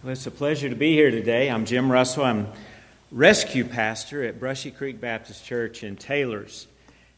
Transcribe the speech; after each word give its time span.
Well, 0.00 0.12
it's 0.12 0.28
a 0.28 0.30
pleasure 0.30 0.68
to 0.68 0.76
be 0.76 0.92
here 0.92 1.10
today. 1.10 1.50
I'm 1.50 1.64
Jim 1.64 1.90
Russell. 1.90 2.24
I'm 2.24 2.46
rescue 3.10 3.64
pastor 3.64 4.22
at 4.22 4.38
Brushy 4.38 4.70
Creek 4.70 5.00
Baptist 5.00 5.44
Church 5.44 5.82
in 5.82 5.96
Taylors. 5.96 6.68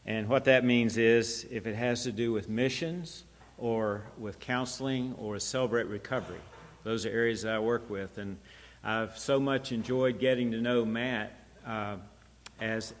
And 0.07 0.27
what 0.27 0.45
that 0.45 0.65
means 0.65 0.97
is 0.97 1.45
if 1.51 1.67
it 1.67 1.75
has 1.75 2.01
to 2.05 2.11
do 2.11 2.33
with 2.33 2.49
missions 2.49 3.23
or 3.59 4.01
with 4.17 4.39
counseling 4.39 5.13
or 5.19 5.37
celebrate 5.37 5.85
recovery, 5.89 6.39
those 6.83 7.05
are 7.05 7.09
areas 7.09 7.43
that 7.43 7.53
I 7.53 7.59
work 7.59 7.87
with. 7.87 8.17
And 8.17 8.39
I've 8.83 9.15
so 9.15 9.39
much 9.39 9.71
enjoyed 9.71 10.17
getting 10.17 10.49
to 10.49 10.59
know 10.59 10.83
Matt 10.83 11.33
uh, 11.67 11.97
as 12.59 12.95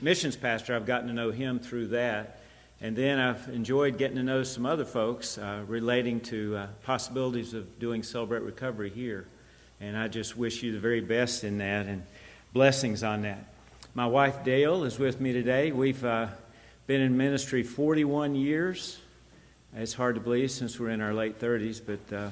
missions 0.00 0.34
pastor. 0.34 0.74
I've 0.74 0.84
gotten 0.84 1.06
to 1.06 1.14
know 1.14 1.30
him 1.30 1.60
through 1.60 1.86
that. 1.88 2.40
And 2.82 2.96
then 2.96 3.20
I've 3.20 3.48
enjoyed 3.48 3.96
getting 3.96 4.16
to 4.16 4.24
know 4.24 4.42
some 4.42 4.66
other 4.66 4.84
folks 4.84 5.38
uh, 5.38 5.62
relating 5.68 6.18
to 6.22 6.56
uh, 6.56 6.66
possibilities 6.82 7.54
of 7.54 7.78
doing 7.78 8.02
Celebrate 8.02 8.42
Recovery 8.42 8.90
here. 8.90 9.24
And 9.80 9.96
I 9.96 10.08
just 10.08 10.36
wish 10.36 10.64
you 10.64 10.72
the 10.72 10.80
very 10.80 11.00
best 11.00 11.44
in 11.44 11.58
that 11.58 11.86
and 11.86 12.02
blessings 12.52 13.04
on 13.04 13.22
that. 13.22 13.44
My 13.94 14.06
wife 14.06 14.42
Dale 14.42 14.82
is 14.82 14.98
with 14.98 15.20
me 15.20 15.32
today. 15.32 15.70
We've 15.70 16.04
uh, 16.04 16.26
been 16.88 17.00
in 17.00 17.16
ministry 17.16 17.62
41 17.62 18.34
years. 18.34 18.98
It's 19.76 19.94
hard 19.94 20.16
to 20.16 20.20
believe 20.20 20.50
since 20.50 20.80
we're 20.80 20.90
in 20.90 21.00
our 21.00 21.14
late 21.14 21.38
30s, 21.38 21.80
but 21.86 22.16
uh, 22.16 22.30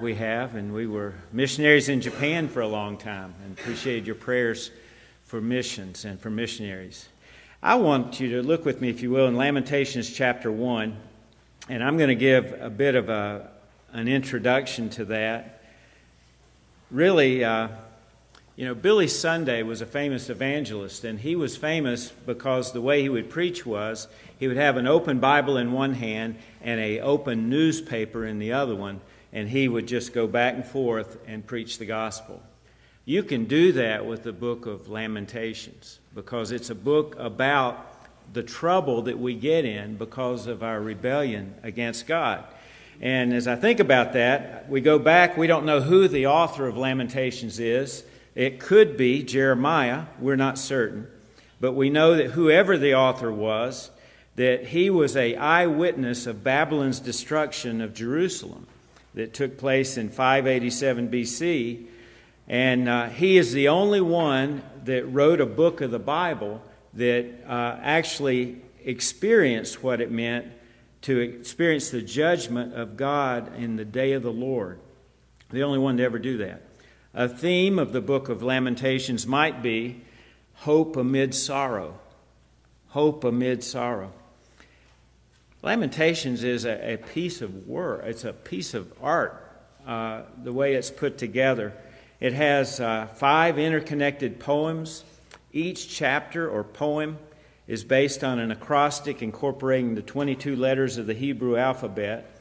we 0.00 0.14
have. 0.14 0.54
And 0.54 0.72
we 0.72 0.86
were 0.86 1.12
missionaries 1.30 1.90
in 1.90 2.00
Japan 2.00 2.48
for 2.48 2.62
a 2.62 2.68
long 2.68 2.96
time 2.96 3.34
and 3.44 3.58
appreciated 3.58 4.06
your 4.06 4.16
prayers 4.16 4.70
for 5.24 5.42
missions 5.42 6.06
and 6.06 6.18
for 6.18 6.30
missionaries. 6.30 7.06
I 7.64 7.76
want 7.76 8.18
you 8.18 8.28
to 8.30 8.42
look 8.42 8.64
with 8.64 8.80
me, 8.80 8.88
if 8.88 9.02
you 9.02 9.12
will, 9.12 9.28
in 9.28 9.36
Lamentations 9.36 10.12
chapter 10.12 10.50
1, 10.50 10.96
and 11.68 11.84
I'm 11.84 11.96
going 11.96 12.08
to 12.08 12.16
give 12.16 12.60
a 12.60 12.68
bit 12.68 12.96
of 12.96 13.08
a, 13.08 13.50
an 13.92 14.08
introduction 14.08 14.90
to 14.90 15.04
that. 15.04 15.62
Really, 16.90 17.44
uh, 17.44 17.68
you 18.56 18.64
know, 18.64 18.74
Billy 18.74 19.06
Sunday 19.06 19.62
was 19.62 19.80
a 19.80 19.86
famous 19.86 20.28
evangelist, 20.28 21.04
and 21.04 21.20
he 21.20 21.36
was 21.36 21.56
famous 21.56 22.10
because 22.10 22.72
the 22.72 22.80
way 22.80 23.00
he 23.00 23.08
would 23.08 23.30
preach 23.30 23.64
was 23.64 24.08
he 24.40 24.48
would 24.48 24.56
have 24.56 24.76
an 24.76 24.88
open 24.88 25.20
Bible 25.20 25.56
in 25.56 25.70
one 25.70 25.94
hand 25.94 26.38
and 26.62 26.80
a 26.80 26.98
open 26.98 27.48
newspaper 27.48 28.26
in 28.26 28.40
the 28.40 28.54
other 28.54 28.74
one, 28.74 29.00
and 29.32 29.48
he 29.48 29.68
would 29.68 29.86
just 29.86 30.12
go 30.12 30.26
back 30.26 30.54
and 30.54 30.66
forth 30.66 31.16
and 31.28 31.46
preach 31.46 31.78
the 31.78 31.86
gospel. 31.86 32.42
You 33.04 33.24
can 33.24 33.46
do 33.46 33.72
that 33.72 34.06
with 34.06 34.22
the 34.22 34.32
book 34.32 34.66
of 34.66 34.88
Lamentations 34.88 35.98
because 36.14 36.52
it's 36.52 36.70
a 36.70 36.74
book 36.74 37.16
about 37.18 37.88
the 38.32 38.44
trouble 38.44 39.02
that 39.02 39.18
we 39.18 39.34
get 39.34 39.64
in 39.64 39.96
because 39.96 40.46
of 40.46 40.62
our 40.62 40.80
rebellion 40.80 41.56
against 41.64 42.06
God. 42.06 42.44
And 43.00 43.32
as 43.32 43.48
I 43.48 43.56
think 43.56 43.80
about 43.80 44.12
that, 44.12 44.68
we 44.68 44.80
go 44.80 45.00
back, 45.00 45.36
we 45.36 45.48
don't 45.48 45.66
know 45.66 45.80
who 45.80 46.06
the 46.06 46.28
author 46.28 46.68
of 46.68 46.76
Lamentations 46.76 47.58
is. 47.58 48.04
It 48.36 48.60
could 48.60 48.96
be 48.96 49.24
Jeremiah, 49.24 50.04
we're 50.20 50.36
not 50.36 50.56
certain. 50.56 51.08
But 51.60 51.72
we 51.72 51.90
know 51.90 52.14
that 52.14 52.30
whoever 52.30 52.78
the 52.78 52.94
author 52.94 53.32
was, 53.32 53.90
that 54.36 54.66
he 54.66 54.90
was 54.90 55.16
a 55.16 55.34
eyewitness 55.34 56.28
of 56.28 56.44
Babylon's 56.44 57.00
destruction 57.00 57.80
of 57.80 57.94
Jerusalem 57.94 58.68
that 59.14 59.34
took 59.34 59.58
place 59.58 59.96
in 59.96 60.08
587 60.08 61.08
BC 61.08 61.86
and 62.48 62.88
uh, 62.88 63.08
he 63.08 63.36
is 63.36 63.52
the 63.52 63.68
only 63.68 64.00
one 64.00 64.62
that 64.84 65.04
wrote 65.04 65.40
a 65.40 65.46
book 65.46 65.80
of 65.80 65.90
the 65.90 65.98
Bible 65.98 66.62
that 66.94 67.26
uh, 67.46 67.78
actually 67.82 68.60
experienced 68.84 69.82
what 69.82 70.00
it 70.00 70.10
meant 70.10 70.46
to 71.02 71.18
experience 71.18 71.90
the 71.90 72.02
judgment 72.02 72.74
of 72.74 72.96
God 72.96 73.56
in 73.56 73.76
the 73.76 73.84
day 73.84 74.12
of 74.12 74.22
the 74.22 74.32
Lord. 74.32 74.78
The 75.50 75.62
only 75.62 75.78
one 75.78 75.96
to 75.98 76.02
ever 76.02 76.18
do 76.18 76.38
that. 76.38 76.62
A 77.14 77.28
theme 77.28 77.78
of 77.78 77.92
the 77.92 78.00
book 78.00 78.28
of 78.28 78.42
Lamentations 78.42 79.26
might 79.26 79.62
be 79.62 80.00
hope 80.54 80.96
amid 80.96 81.34
sorrow. 81.34 81.98
Hope 82.88 83.24
amid 83.24 83.62
sorrow. 83.64 84.12
Lamentations 85.62 86.42
is 86.42 86.64
a, 86.64 86.94
a 86.94 86.96
piece 86.96 87.40
of 87.40 87.68
work, 87.68 88.02
it's 88.04 88.24
a 88.24 88.32
piece 88.32 88.74
of 88.74 88.92
art, 89.00 89.48
uh, 89.86 90.22
the 90.42 90.52
way 90.52 90.74
it's 90.74 90.90
put 90.90 91.18
together. 91.18 91.72
It 92.22 92.34
has 92.34 92.78
uh, 92.78 93.08
five 93.16 93.58
interconnected 93.58 94.38
poems. 94.38 95.02
Each 95.52 95.88
chapter 95.88 96.48
or 96.48 96.62
poem 96.62 97.18
is 97.66 97.82
based 97.82 98.22
on 98.22 98.38
an 98.38 98.52
acrostic 98.52 99.22
incorporating 99.22 99.96
the 99.96 100.02
22 100.02 100.54
letters 100.54 100.98
of 100.98 101.08
the 101.08 101.14
Hebrew 101.14 101.56
alphabet. 101.56 102.40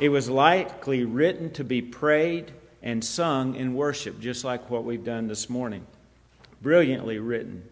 It 0.00 0.08
was 0.08 0.30
likely 0.30 1.04
written 1.04 1.50
to 1.52 1.62
be 1.62 1.82
prayed 1.82 2.52
and 2.82 3.04
sung 3.04 3.54
in 3.54 3.74
worship, 3.74 4.18
just 4.18 4.44
like 4.44 4.70
what 4.70 4.84
we've 4.84 5.04
done 5.04 5.28
this 5.28 5.50
morning. 5.50 5.86
Brilliantly 6.62 7.18
written. 7.18 7.68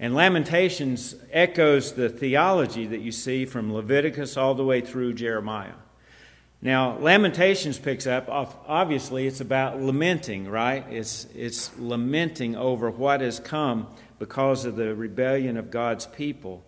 And 0.00 0.16
Lamentations 0.16 1.14
echoes 1.30 1.92
the 1.92 2.08
theology 2.08 2.88
that 2.88 3.02
you 3.02 3.12
see 3.12 3.44
from 3.44 3.72
Leviticus 3.72 4.36
all 4.36 4.56
the 4.56 4.64
way 4.64 4.80
through 4.80 5.12
Jeremiah. 5.12 5.74
Now, 6.64 6.96
Lamentations 6.98 7.76
picks 7.76 8.06
up, 8.06 8.28
obviously, 8.28 9.26
it's 9.26 9.40
about 9.40 9.82
lamenting, 9.82 10.48
right? 10.48 10.86
It's, 10.88 11.26
it's 11.34 11.76
lamenting 11.76 12.54
over 12.54 12.88
what 12.88 13.20
has 13.20 13.40
come 13.40 13.88
because 14.20 14.64
of 14.64 14.76
the 14.76 14.94
rebellion 14.94 15.56
of 15.56 15.72
God's 15.72 16.06
people. 16.06 16.62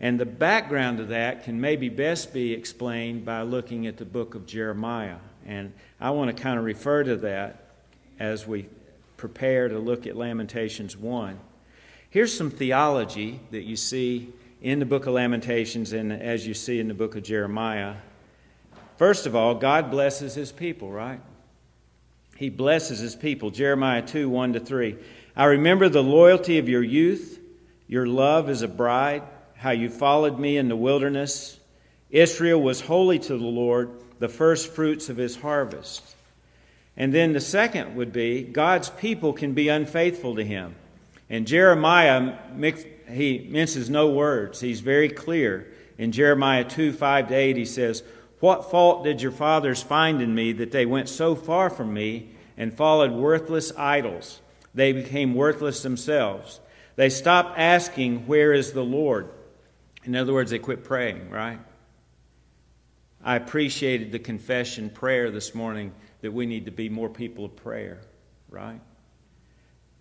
And 0.00 0.20
the 0.20 0.26
background 0.26 1.00
of 1.00 1.08
that 1.08 1.44
can 1.44 1.62
maybe 1.62 1.88
best 1.88 2.34
be 2.34 2.52
explained 2.52 3.24
by 3.24 3.40
looking 3.40 3.86
at 3.86 3.96
the 3.96 4.04
book 4.04 4.34
of 4.34 4.44
Jeremiah. 4.44 5.16
And 5.46 5.72
I 5.98 6.10
want 6.10 6.36
to 6.36 6.42
kind 6.42 6.58
of 6.58 6.64
refer 6.66 7.02
to 7.04 7.16
that 7.16 7.70
as 8.20 8.46
we 8.46 8.66
prepare 9.16 9.68
to 9.68 9.78
look 9.78 10.06
at 10.06 10.14
Lamentations 10.14 10.94
1. 10.94 11.40
Here's 12.10 12.36
some 12.36 12.50
theology 12.50 13.40
that 13.50 13.62
you 13.62 13.76
see 13.76 14.30
in 14.60 14.78
the 14.78 14.86
book 14.86 15.06
of 15.06 15.14
Lamentations 15.14 15.94
and 15.94 16.12
as 16.12 16.46
you 16.46 16.52
see 16.52 16.80
in 16.80 16.88
the 16.88 16.94
book 16.94 17.16
of 17.16 17.22
Jeremiah 17.22 17.94
First 18.98 19.26
of 19.26 19.36
all, 19.36 19.54
God 19.54 19.92
blesses 19.92 20.34
his 20.34 20.50
people, 20.50 20.90
right? 20.90 21.20
He 22.36 22.50
blesses 22.50 22.98
his 22.98 23.14
people. 23.14 23.50
Jeremiah 23.50 24.02
2 24.02 24.28
1 24.28 24.54
to 24.54 24.60
3. 24.60 24.96
I 25.36 25.44
remember 25.44 25.88
the 25.88 26.02
loyalty 26.02 26.58
of 26.58 26.68
your 26.68 26.82
youth, 26.82 27.40
your 27.86 28.06
love 28.06 28.48
as 28.48 28.62
a 28.62 28.68
bride, 28.68 29.22
how 29.56 29.70
you 29.70 29.88
followed 29.88 30.38
me 30.38 30.56
in 30.56 30.68
the 30.68 30.76
wilderness. 30.76 31.58
Israel 32.10 32.60
was 32.60 32.80
holy 32.80 33.20
to 33.20 33.38
the 33.38 33.44
Lord, 33.44 33.90
the 34.18 34.28
first 34.28 34.72
fruits 34.72 35.08
of 35.08 35.16
his 35.16 35.36
harvest. 35.36 36.16
And 36.96 37.14
then 37.14 37.32
the 37.32 37.40
second 37.40 37.94
would 37.94 38.12
be 38.12 38.42
God's 38.42 38.90
people 38.90 39.32
can 39.32 39.54
be 39.54 39.68
unfaithful 39.68 40.34
to 40.36 40.44
him. 40.44 40.74
And 41.30 41.46
Jeremiah, 41.46 42.36
he 43.08 43.46
minces 43.48 43.88
no 43.88 44.10
words. 44.10 44.60
He's 44.60 44.80
very 44.80 45.08
clear. 45.08 45.68
In 45.98 46.10
Jeremiah 46.10 46.64
2 46.64 46.92
5 46.92 47.28
to 47.28 47.34
8, 47.34 47.56
he 47.56 47.64
says, 47.64 48.02
what 48.40 48.70
fault 48.70 49.04
did 49.04 49.20
your 49.20 49.32
fathers 49.32 49.82
find 49.82 50.22
in 50.22 50.34
me 50.34 50.52
that 50.52 50.70
they 50.70 50.86
went 50.86 51.08
so 51.08 51.34
far 51.34 51.70
from 51.70 51.92
me 51.92 52.30
and 52.56 52.72
followed 52.72 53.12
worthless 53.12 53.72
idols? 53.76 54.40
They 54.74 54.92
became 54.92 55.34
worthless 55.34 55.82
themselves. 55.82 56.60
They 56.96 57.08
stopped 57.08 57.58
asking, 57.58 58.26
Where 58.26 58.52
is 58.52 58.72
the 58.72 58.84
Lord? 58.84 59.28
In 60.04 60.14
other 60.14 60.32
words, 60.32 60.50
they 60.50 60.58
quit 60.58 60.84
praying, 60.84 61.30
right? 61.30 61.58
I 63.22 63.36
appreciated 63.36 64.12
the 64.12 64.18
confession 64.18 64.90
prayer 64.90 65.30
this 65.30 65.54
morning 65.54 65.92
that 66.20 66.32
we 66.32 66.46
need 66.46 66.66
to 66.66 66.70
be 66.70 66.88
more 66.88 67.08
people 67.08 67.44
of 67.44 67.56
prayer, 67.56 68.00
right? 68.48 68.80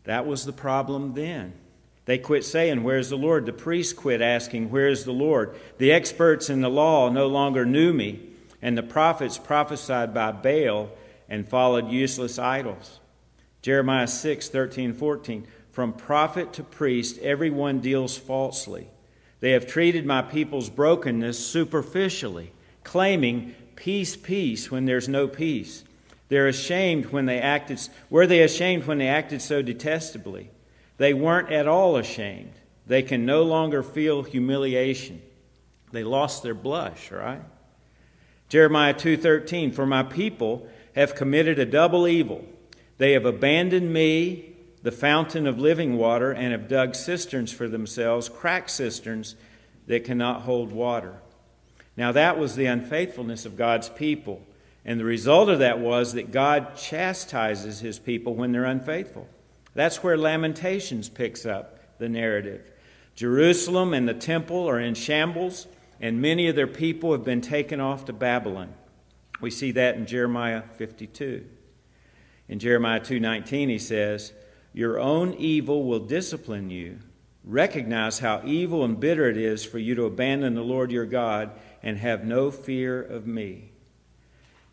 That 0.03 0.25
was 0.25 0.45
the 0.45 0.53
problem 0.53 1.13
then. 1.13 1.53
They 2.05 2.17
quit 2.17 2.45
saying, 2.45 2.83
Where's 2.83 3.09
the 3.09 3.17
Lord? 3.17 3.45
The 3.45 3.53
priests 3.53 3.93
quit 3.93 4.21
asking, 4.21 4.69
Where's 4.69 5.03
the 5.03 5.11
Lord? 5.11 5.55
The 5.77 5.91
experts 5.91 6.49
in 6.49 6.61
the 6.61 6.69
law 6.69 7.09
no 7.09 7.27
longer 7.27 7.65
knew 7.65 7.91
me, 7.91 8.26
and 8.61 8.77
the 8.77 8.83
prophets 8.83 9.37
prophesied 9.37 10.13
by 10.13 10.31
Baal 10.31 10.89
and 11.29 11.47
followed 11.47 11.89
useless 11.89 12.39
idols. 12.39 12.99
Jeremiah 13.61 14.07
6 14.07 14.49
13, 14.49 14.93
14. 14.93 15.47
From 15.71 15.93
prophet 15.93 16.53
to 16.53 16.63
priest, 16.63 17.19
everyone 17.19 17.79
deals 17.79 18.17
falsely. 18.17 18.87
They 19.39 19.51
have 19.51 19.67
treated 19.67 20.05
my 20.05 20.23
people's 20.23 20.69
brokenness 20.69 21.45
superficially, 21.45 22.51
claiming 22.83 23.53
peace, 23.75 24.15
peace 24.15 24.71
when 24.71 24.85
there's 24.85 25.07
no 25.07 25.27
peace. 25.27 25.83
They're 26.29 26.47
ashamed 26.47 27.07
when 27.07 27.25
they 27.25 27.39
acted, 27.39 27.79
were 28.09 28.27
they 28.27 28.41
ashamed 28.41 28.85
when 28.85 28.97
they 28.97 29.07
acted 29.07 29.41
so 29.41 29.61
detestably? 29.61 30.49
They 30.97 31.13
weren't 31.13 31.51
at 31.51 31.67
all 31.67 31.95
ashamed. 31.95 32.53
They 32.87 33.03
can 33.03 33.25
no 33.25 33.43
longer 33.43 33.83
feel 33.83 34.23
humiliation. 34.23 35.21
They 35.91 36.03
lost 36.03 36.41
their 36.43 36.55
blush, 36.55 37.11
right? 37.11 37.41
Jeremiah 38.49 38.93
2:13 38.93 39.71
For 39.71 39.85
my 39.85 40.03
people 40.03 40.67
have 40.95 41.15
committed 41.15 41.59
a 41.59 41.65
double 41.65 42.07
evil. 42.07 42.45
They 42.97 43.11
have 43.13 43.25
abandoned 43.25 43.93
me, 43.93 44.53
the 44.81 44.91
fountain 44.91 45.45
of 45.45 45.59
living 45.59 45.97
water, 45.97 46.31
and 46.31 46.51
have 46.51 46.67
dug 46.67 46.95
cisterns 46.95 47.51
for 47.51 47.67
themselves, 47.67 48.29
cracked 48.29 48.71
cisterns 48.71 49.35
that 49.87 50.03
cannot 50.03 50.41
hold 50.41 50.71
water. 50.71 51.15
Now 51.95 52.11
that 52.11 52.37
was 52.37 52.55
the 52.55 52.65
unfaithfulness 52.65 53.45
of 53.45 53.57
God's 53.57 53.89
people. 53.89 54.41
And 54.85 54.99
the 54.99 55.05
result 55.05 55.49
of 55.49 55.59
that 55.59 55.79
was 55.79 56.13
that 56.13 56.31
God 56.31 56.77
chastises 56.77 57.81
his 57.81 57.99
people 57.99 58.35
when 58.35 58.53
they're 58.53 58.63
unfaithful. 58.63 59.27
That's 59.73 60.01
where 60.01 60.17
Lamentations 60.17 61.09
picks 61.09 61.45
up 61.45 61.99
the 61.99 62.07
narrative. 62.07 62.71
Jerusalem 63.15 63.93
and 63.93 64.07
the 64.07 64.13
temple 64.13 64.69
are 64.69 64.79
in 64.79 64.93
shambles, 64.93 65.67
and 65.99 66.21
many 66.21 66.47
of 66.47 66.55
their 66.55 66.67
people 66.67 67.11
have 67.11 67.23
been 67.23 67.41
taken 67.41 67.79
off 67.79 68.05
to 68.05 68.13
Babylon. 68.13 68.73
We 69.41 69.51
see 69.51 69.71
that 69.71 69.95
in 69.95 70.05
Jeremiah 70.05 70.63
52. 70.77 71.45
In 72.49 72.59
Jeremiah 72.59 72.99
2:19 72.99 73.69
he 73.69 73.79
says, 73.79 74.33
"Your 74.73 74.99
own 74.99 75.33
evil 75.33 75.83
will 75.83 75.99
discipline 75.99 76.69
you. 76.69 76.99
Recognize 77.43 78.19
how 78.19 78.41
evil 78.45 78.83
and 78.83 78.99
bitter 78.99 79.29
it 79.29 79.37
is 79.37 79.63
for 79.63 79.79
you 79.79 79.95
to 79.95 80.05
abandon 80.05 80.53
the 80.53 80.63
Lord 80.63 80.91
your 80.91 81.05
God 81.05 81.51
and 81.81 81.97
have 81.97 82.25
no 82.25 82.51
fear 82.51 83.01
of 83.01 83.27
me." 83.27 83.71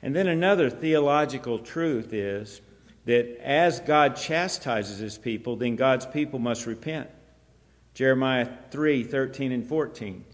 And 0.02 0.14
then 0.14 0.28
another 0.28 0.68
theological 0.68 1.58
truth 1.58 2.12
is 2.12 2.60
that 3.06 3.38
as 3.42 3.80
God 3.80 4.16
chastises 4.16 4.98
his 4.98 5.18
people, 5.18 5.56
then 5.56 5.76
God's 5.76 6.06
people 6.06 6.38
must 6.38 6.66
repent. 6.66 7.08
Jeremiah 7.94 8.48
3 8.70 9.04
13 9.04 9.52
and 9.52 9.66
14. 9.66 10.24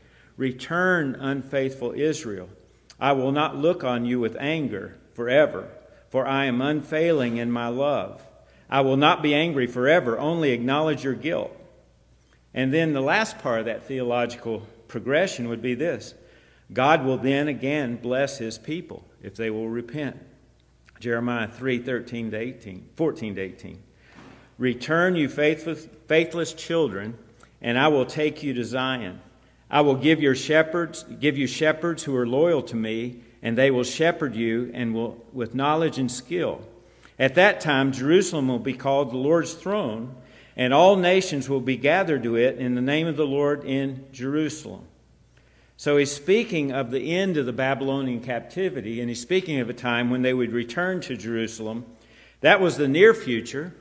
Return, 0.40 1.16
unfaithful 1.16 1.92
Israel. 1.92 2.48
I 2.98 3.12
will 3.12 3.30
not 3.30 3.58
look 3.58 3.84
on 3.84 4.06
you 4.06 4.18
with 4.20 4.38
anger 4.40 4.96
forever, 5.12 5.68
for 6.08 6.26
I 6.26 6.46
am 6.46 6.62
unfailing 6.62 7.36
in 7.36 7.52
my 7.52 7.68
love. 7.68 8.26
I 8.70 8.80
will 8.80 8.96
not 8.96 9.22
be 9.22 9.34
angry 9.34 9.66
forever, 9.66 10.18
only 10.18 10.52
acknowledge 10.52 11.04
your 11.04 11.12
guilt. 11.12 11.54
And 12.54 12.72
then 12.72 12.94
the 12.94 13.02
last 13.02 13.38
part 13.40 13.60
of 13.60 13.66
that 13.66 13.82
theological 13.82 14.66
progression 14.88 15.50
would 15.50 15.60
be 15.60 15.74
this 15.74 16.14
God 16.72 17.04
will 17.04 17.18
then 17.18 17.46
again 17.46 17.96
bless 17.96 18.38
his 18.38 18.56
people 18.56 19.04
if 19.22 19.34
they 19.34 19.50
will 19.50 19.68
repent. 19.68 20.16
Jeremiah 21.00 21.48
3 21.48 21.80
13 21.80 22.30
to 22.30 22.38
18, 22.38 22.88
14 22.96 23.34
to 23.34 23.40
18. 23.42 23.82
Return, 24.56 25.16
you 25.16 25.28
faithless, 25.28 25.86
faithless 26.08 26.54
children, 26.54 27.18
and 27.60 27.78
I 27.78 27.88
will 27.88 28.06
take 28.06 28.42
you 28.42 28.54
to 28.54 28.64
Zion. 28.64 29.20
I 29.70 29.82
will 29.82 29.94
give 29.94 30.20
your 30.20 30.34
shepherds, 30.34 31.04
give 31.20 31.38
you 31.38 31.46
shepherds 31.46 32.02
who 32.02 32.16
are 32.16 32.26
loyal 32.26 32.62
to 32.64 32.76
me, 32.76 33.20
and 33.42 33.56
they 33.56 33.70
will 33.70 33.84
shepherd 33.84 34.34
you 34.34 34.70
and 34.74 34.94
will 34.94 35.24
with 35.32 35.54
knowledge 35.54 35.98
and 35.98 36.10
skill. 36.10 36.62
At 37.18 37.36
that 37.36 37.60
time 37.60 37.92
Jerusalem 37.92 38.48
will 38.48 38.58
be 38.58 38.74
called 38.74 39.12
the 39.12 39.16
Lord's 39.16 39.54
throne, 39.54 40.16
and 40.56 40.74
all 40.74 40.96
nations 40.96 41.48
will 41.48 41.60
be 41.60 41.76
gathered 41.76 42.22
to 42.24 42.36
it 42.36 42.58
in 42.58 42.74
the 42.74 42.80
name 42.80 43.06
of 43.06 43.16
the 43.16 43.26
Lord 43.26 43.64
in 43.64 44.06
Jerusalem. 44.12 44.84
So 45.76 45.96
he's 45.96 46.12
speaking 46.12 46.72
of 46.72 46.90
the 46.90 47.16
end 47.16 47.38
of 47.38 47.46
the 47.46 47.52
Babylonian 47.54 48.20
captivity, 48.20 49.00
and 49.00 49.08
he's 49.08 49.22
speaking 49.22 49.60
of 49.60 49.70
a 49.70 49.74
time 49.74 50.10
when 50.10 50.20
they 50.20 50.34
would 50.34 50.52
return 50.52 51.00
to 51.02 51.16
Jerusalem. 51.16 51.86
That 52.40 52.60
was 52.60 52.76
the 52.76 52.88
near 52.88 53.14
future, 53.14 53.72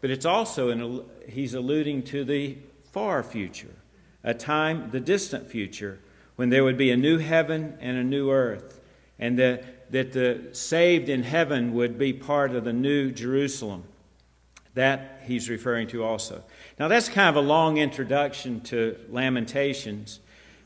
but 0.00 0.10
it's 0.10 0.24
also, 0.24 0.68
in, 0.68 1.02
he's 1.28 1.54
alluding 1.54 2.04
to 2.04 2.24
the 2.24 2.58
far 2.92 3.24
future, 3.24 3.74
a 4.22 4.34
time, 4.34 4.90
the 4.90 5.00
distant 5.00 5.50
future, 5.50 5.98
when 6.36 6.50
there 6.50 6.64
would 6.64 6.78
be 6.78 6.90
a 6.90 6.96
new 6.96 7.18
heaven 7.18 7.76
and 7.80 7.96
a 7.96 8.04
new 8.04 8.30
earth, 8.30 8.80
and 9.18 9.38
the, 9.38 9.62
that 9.90 10.12
the 10.12 10.48
saved 10.52 11.08
in 11.08 11.22
heaven 11.22 11.74
would 11.74 11.98
be 11.98 12.12
part 12.12 12.54
of 12.54 12.64
the 12.64 12.72
new 12.72 13.10
Jerusalem. 13.10 13.84
That 14.74 15.22
he's 15.24 15.50
referring 15.50 15.88
to 15.88 16.04
also. 16.04 16.44
Now, 16.78 16.88
that's 16.88 17.08
kind 17.08 17.28
of 17.28 17.36
a 17.36 17.46
long 17.46 17.78
introduction 17.78 18.60
to 18.62 18.96
Lamentations. 19.10 20.20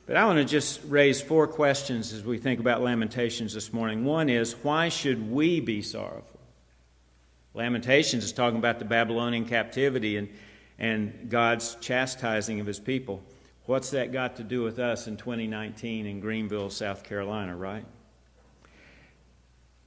But 0.06 0.16
I 0.16 0.26
want 0.26 0.38
to 0.38 0.44
just 0.44 0.80
raise 0.86 1.22
four 1.22 1.46
questions 1.46 2.12
as 2.12 2.22
we 2.22 2.36
think 2.36 2.60
about 2.60 2.82
Lamentations 2.82 3.54
this 3.54 3.72
morning. 3.72 4.04
One 4.04 4.28
is, 4.28 4.52
why 4.62 4.90
should 4.90 5.30
we 5.30 5.60
be 5.60 5.80
sorrowful? 5.80 6.40
Lamentations 7.54 8.24
is 8.24 8.32
talking 8.32 8.58
about 8.58 8.78
the 8.78 8.84
Babylonian 8.84 9.46
captivity 9.46 10.18
and, 10.18 10.28
and 10.78 11.30
God's 11.30 11.76
chastising 11.76 12.60
of 12.60 12.66
his 12.66 12.78
people. 12.78 13.22
What's 13.66 13.90
that 13.90 14.12
got 14.12 14.36
to 14.36 14.44
do 14.44 14.62
with 14.62 14.78
us 14.78 15.06
in 15.06 15.16
2019 15.16 16.04
in 16.04 16.20
Greenville, 16.20 16.68
South 16.68 17.02
Carolina, 17.02 17.56
right? 17.56 17.86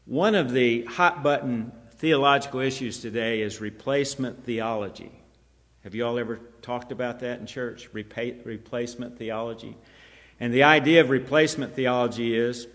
One 0.05 0.33
of 0.33 0.51
the 0.51 0.85
hot 0.85 1.21
button 1.21 1.71
theological 1.91 2.59
issues 2.61 2.99
today 3.01 3.41
is 3.41 3.61
replacement 3.61 4.45
theology. 4.45 5.11
Have 5.83 5.93
you 5.93 6.07
all 6.07 6.17
ever 6.17 6.39
talked 6.63 6.91
about 6.91 7.19
that 7.19 7.39
in 7.39 7.45
church? 7.45 7.91
Repa- 7.93 8.43
replacement 8.45 9.19
theology? 9.19 9.77
And 10.39 10.51
the 10.51 10.63
idea 10.63 11.01
of 11.01 11.11
replacement 11.11 11.75
theology 11.75 12.35
is 12.35 12.67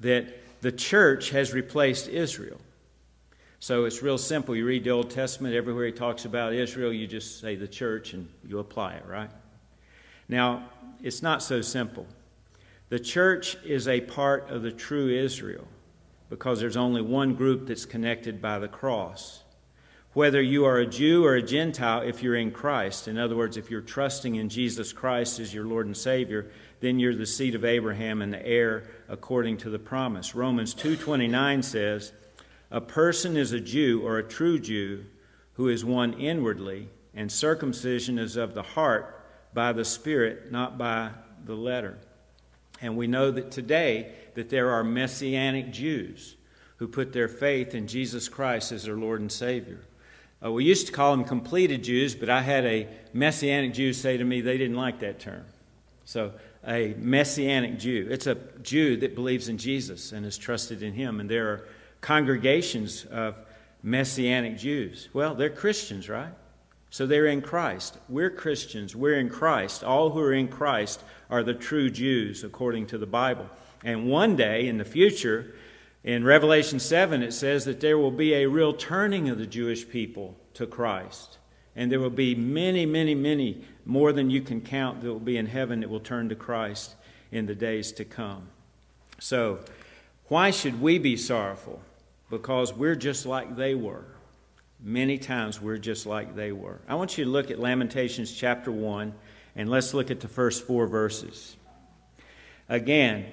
that 0.00 0.28
the 0.62 0.72
church 0.72 1.30
has 1.30 1.52
replaced 1.52 2.08
Israel. 2.08 2.60
So 3.60 3.84
it's 3.84 4.02
real 4.02 4.18
simple. 4.18 4.56
You 4.56 4.64
read 4.64 4.84
the 4.84 4.90
Old 4.90 5.10
Testament, 5.10 5.54
everywhere 5.54 5.86
he 5.86 5.92
talks 5.92 6.24
about 6.24 6.54
Israel, 6.54 6.92
you 6.92 7.06
just 7.06 7.40
say 7.40 7.54
the 7.54 7.68
church 7.68 8.14
and 8.14 8.28
you 8.46 8.60
apply 8.60 8.94
it, 8.94 9.04
right? 9.06 9.30
Now, 10.32 10.70
it's 11.02 11.20
not 11.20 11.42
so 11.42 11.60
simple. 11.60 12.06
The 12.88 12.98
church 12.98 13.54
is 13.66 13.86
a 13.86 14.00
part 14.00 14.48
of 14.48 14.62
the 14.62 14.72
true 14.72 15.10
Israel 15.10 15.68
because 16.30 16.58
there's 16.58 16.78
only 16.78 17.02
one 17.02 17.34
group 17.34 17.66
that's 17.66 17.84
connected 17.84 18.40
by 18.40 18.58
the 18.58 18.66
cross. 18.66 19.42
Whether 20.14 20.40
you 20.40 20.64
are 20.64 20.78
a 20.78 20.86
Jew 20.86 21.26
or 21.26 21.34
a 21.34 21.42
Gentile, 21.42 22.00
if 22.00 22.22
you're 22.22 22.36
in 22.36 22.50
Christ, 22.50 23.08
in 23.08 23.18
other 23.18 23.36
words, 23.36 23.58
if 23.58 23.70
you're 23.70 23.82
trusting 23.82 24.36
in 24.36 24.48
Jesus 24.48 24.90
Christ 24.90 25.38
as 25.38 25.52
your 25.52 25.66
Lord 25.66 25.84
and 25.84 25.94
Savior, 25.94 26.50
then 26.80 26.98
you're 26.98 27.14
the 27.14 27.26
seed 27.26 27.54
of 27.54 27.66
Abraham 27.66 28.22
and 28.22 28.32
the 28.32 28.46
heir 28.46 28.84
according 29.10 29.58
to 29.58 29.68
the 29.68 29.78
promise. 29.78 30.34
Romans 30.34 30.72
2:29 30.72 31.62
says, 31.62 32.14
"A 32.70 32.80
person 32.80 33.36
is 33.36 33.52
a 33.52 33.60
Jew 33.60 34.00
or 34.00 34.16
a 34.16 34.26
true 34.26 34.58
Jew 34.58 35.04
who 35.56 35.68
is 35.68 35.84
one 35.84 36.14
inwardly, 36.14 36.88
and 37.14 37.30
circumcision 37.30 38.18
is 38.18 38.38
of 38.38 38.54
the 38.54 38.62
heart 38.62 39.18
by 39.54 39.72
the 39.72 39.84
spirit, 39.84 40.50
not 40.50 40.78
by 40.78 41.10
the 41.44 41.54
letter." 41.54 41.98
And 42.80 42.96
we 42.96 43.06
know 43.06 43.30
that 43.30 43.50
today 43.50 44.12
that 44.34 44.48
there 44.48 44.70
are 44.70 44.82
messianic 44.82 45.72
Jews 45.72 46.36
who 46.76 46.88
put 46.88 47.12
their 47.12 47.28
faith 47.28 47.74
in 47.74 47.86
Jesus 47.86 48.28
Christ 48.28 48.72
as 48.72 48.84
their 48.84 48.96
Lord 48.96 49.20
and 49.20 49.30
Savior. 49.30 49.80
Uh, 50.44 50.50
we 50.50 50.64
used 50.64 50.86
to 50.88 50.92
call 50.92 51.16
them 51.16 51.24
completed 51.24 51.84
Jews, 51.84 52.16
but 52.16 52.28
I 52.28 52.42
had 52.42 52.64
a 52.64 52.88
messianic 53.12 53.74
Jew 53.74 53.92
say 53.92 54.16
to 54.16 54.24
me 54.24 54.40
they 54.40 54.58
didn't 54.58 54.76
like 54.76 54.98
that 55.00 55.20
term. 55.20 55.44
So 56.04 56.32
a 56.66 56.94
messianic 56.98 57.78
Jew. 57.78 58.08
It's 58.10 58.26
a 58.26 58.34
Jew 58.62 58.96
that 58.98 59.14
believes 59.14 59.48
in 59.48 59.58
Jesus 59.58 60.10
and 60.12 60.26
is 60.26 60.36
trusted 60.36 60.82
in 60.82 60.92
him. 60.92 61.20
And 61.20 61.30
there 61.30 61.48
are 61.48 61.68
congregations 62.00 63.04
of 63.04 63.38
messianic 63.82 64.58
Jews. 64.58 65.08
Well, 65.12 65.36
they're 65.36 65.50
Christians, 65.50 66.08
right? 66.08 66.32
So 66.92 67.06
they're 67.06 67.26
in 67.26 67.40
Christ. 67.40 67.96
We're 68.06 68.28
Christians. 68.28 68.94
We're 68.94 69.18
in 69.18 69.30
Christ. 69.30 69.82
All 69.82 70.10
who 70.10 70.20
are 70.20 70.34
in 70.34 70.48
Christ 70.48 71.02
are 71.30 71.42
the 71.42 71.54
true 71.54 71.88
Jews, 71.88 72.44
according 72.44 72.88
to 72.88 72.98
the 72.98 73.06
Bible. 73.06 73.48
And 73.82 74.10
one 74.10 74.36
day 74.36 74.68
in 74.68 74.76
the 74.76 74.84
future, 74.84 75.54
in 76.04 76.22
Revelation 76.22 76.78
7, 76.78 77.22
it 77.22 77.32
says 77.32 77.64
that 77.64 77.80
there 77.80 77.96
will 77.96 78.10
be 78.10 78.34
a 78.34 78.46
real 78.46 78.74
turning 78.74 79.30
of 79.30 79.38
the 79.38 79.46
Jewish 79.46 79.88
people 79.88 80.36
to 80.52 80.66
Christ. 80.66 81.38
And 81.74 81.90
there 81.90 81.98
will 81.98 82.10
be 82.10 82.34
many, 82.34 82.84
many, 82.84 83.14
many 83.14 83.64
more 83.86 84.12
than 84.12 84.28
you 84.28 84.42
can 84.42 84.60
count 84.60 85.00
that 85.00 85.08
will 85.08 85.18
be 85.18 85.38
in 85.38 85.46
heaven 85.46 85.80
that 85.80 85.88
will 85.88 85.98
turn 85.98 86.28
to 86.28 86.34
Christ 86.34 86.94
in 87.30 87.46
the 87.46 87.54
days 87.54 87.90
to 87.92 88.04
come. 88.04 88.48
So, 89.18 89.60
why 90.28 90.50
should 90.50 90.82
we 90.82 90.98
be 90.98 91.16
sorrowful? 91.16 91.80
Because 92.28 92.74
we're 92.74 92.96
just 92.96 93.24
like 93.24 93.56
they 93.56 93.74
were. 93.74 94.04
Many 94.82 95.18
times 95.18 95.60
we're 95.60 95.78
just 95.78 96.06
like 96.06 96.34
they 96.34 96.50
were. 96.50 96.80
I 96.88 96.96
want 96.96 97.16
you 97.16 97.24
to 97.24 97.30
look 97.30 97.52
at 97.52 97.60
Lamentations 97.60 98.32
chapter 98.32 98.72
1, 98.72 99.14
and 99.54 99.70
let's 99.70 99.94
look 99.94 100.10
at 100.10 100.20
the 100.20 100.28
first 100.28 100.66
four 100.66 100.88
verses. 100.88 101.56
Again, 102.68 103.26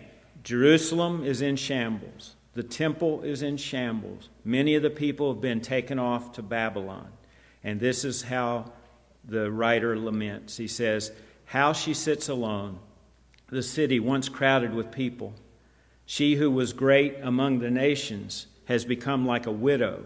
Jerusalem 0.43 1.23
is 1.23 1.41
in 1.41 1.55
shambles. 1.55 2.35
The 2.53 2.63
temple 2.63 3.23
is 3.23 3.41
in 3.41 3.57
shambles. 3.57 4.29
Many 4.43 4.75
of 4.75 4.83
the 4.83 4.89
people 4.89 5.33
have 5.33 5.41
been 5.41 5.61
taken 5.61 5.97
off 5.97 6.33
to 6.33 6.43
Babylon. 6.43 7.07
And 7.63 7.79
this 7.79 8.05
is 8.05 8.21
how 8.21 8.71
the 9.25 9.51
writer 9.51 9.97
laments. 9.97 10.57
He 10.57 10.67
says, 10.67 11.11
How 11.45 11.73
she 11.73 11.93
sits 11.93 12.29
alone, 12.29 12.79
the 13.47 13.63
city 13.63 13.99
once 13.99 14.29
crowded 14.29 14.73
with 14.73 14.91
people. 14.91 15.33
She 16.05 16.35
who 16.35 16.51
was 16.51 16.73
great 16.73 17.17
among 17.21 17.59
the 17.59 17.71
nations 17.71 18.47
has 18.65 18.85
become 18.85 19.25
like 19.25 19.45
a 19.45 19.51
widow. 19.51 20.05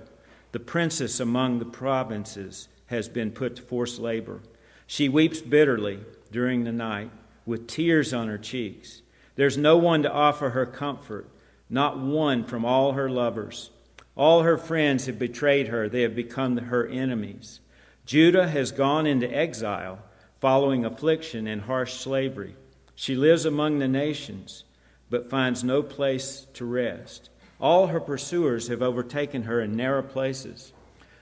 The 0.53 0.59
princess 0.59 1.19
among 1.19 1.57
the 1.57 1.65
provinces 1.65 2.69
has 2.85 3.09
been 3.09 3.31
put 3.31 3.55
to 3.55 3.61
forced 3.63 3.99
labor. 3.99 4.39
She 4.85 5.09
weeps 5.09 5.41
bitterly 5.41 5.99
during 6.31 6.63
the 6.63 6.71
night 6.71 7.09
with 7.43 7.67
tears 7.67 8.13
on 8.13 8.27
her 8.27 8.37
cheeks. 8.37 9.01
There's 9.35 9.57
no 9.57 9.77
one 9.77 10.03
to 10.03 10.11
offer 10.11 10.51
her 10.51 10.67
comfort, 10.67 11.27
not 11.71 11.99
one 11.99 12.43
from 12.43 12.65
all 12.65 12.93
her 12.93 13.09
lovers. 13.09 13.71
All 14.15 14.43
her 14.43 14.59
friends 14.59 15.07
have 15.07 15.17
betrayed 15.17 15.69
her, 15.69 15.89
they 15.89 16.03
have 16.03 16.15
become 16.15 16.55
her 16.55 16.85
enemies. 16.87 17.59
Judah 18.05 18.47
has 18.47 18.71
gone 18.71 19.07
into 19.07 19.27
exile 19.27 19.99
following 20.39 20.85
affliction 20.85 21.47
and 21.47 21.63
harsh 21.63 21.93
slavery. 21.93 22.55
She 22.93 23.15
lives 23.15 23.45
among 23.45 23.79
the 23.79 23.87
nations, 23.87 24.65
but 25.09 25.31
finds 25.31 25.63
no 25.63 25.81
place 25.81 26.45
to 26.53 26.65
rest. 26.65 27.31
All 27.63 27.87
her 27.87 28.01
pursuers 28.01 28.67
have 28.67 28.81
overtaken 28.81 29.43
her 29.43 29.61
in 29.61 29.77
narrow 29.77 30.03
places. 30.03 30.73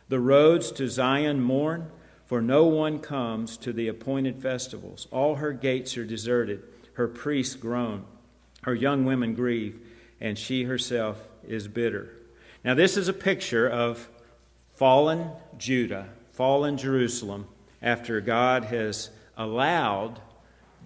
The 0.09 0.19
roads 0.19 0.71
to 0.71 0.89
Zion 0.89 1.39
mourn, 1.39 1.91
for 2.25 2.41
no 2.41 2.65
one 2.65 2.97
comes 2.97 3.57
to 3.57 3.71
the 3.71 3.87
appointed 3.87 4.41
festivals. 4.41 5.07
All 5.11 5.35
her 5.35 5.53
gates 5.53 5.95
are 5.97 6.03
deserted, 6.03 6.63
her 6.93 7.07
priests 7.07 7.55
groan, 7.55 8.05
her 8.63 8.73
young 8.73 9.05
women 9.05 9.35
grieve, 9.35 9.79
and 10.19 10.35
she 10.35 10.63
herself 10.63 11.27
is 11.47 11.67
bitter. 11.67 12.09
Now, 12.65 12.73
this 12.73 12.97
is 12.97 13.07
a 13.07 13.13
picture 13.13 13.69
of 13.69 14.09
fallen 14.73 15.29
Judah, 15.59 16.09
fallen 16.31 16.75
Jerusalem, 16.75 17.47
after 17.83 18.19
God 18.19 18.63
has 18.63 19.11
allowed 19.37 20.19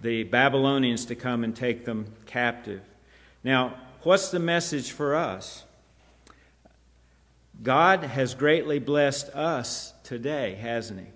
the 0.02 0.24
Babylonians 0.24 1.06
to 1.06 1.14
come 1.14 1.44
and 1.44 1.56
take 1.56 1.86
them 1.86 2.12
captive. 2.26 2.82
Now, 3.42 3.76
what's 4.02 4.30
the 4.30 4.38
message 4.38 4.92
for 4.92 5.14
us? 5.14 5.64
God 7.62 8.04
has 8.04 8.34
greatly 8.34 8.78
blessed 8.78 9.30
us 9.30 9.92
today, 10.02 10.54
hasn't 10.54 11.00
He? 11.00 11.06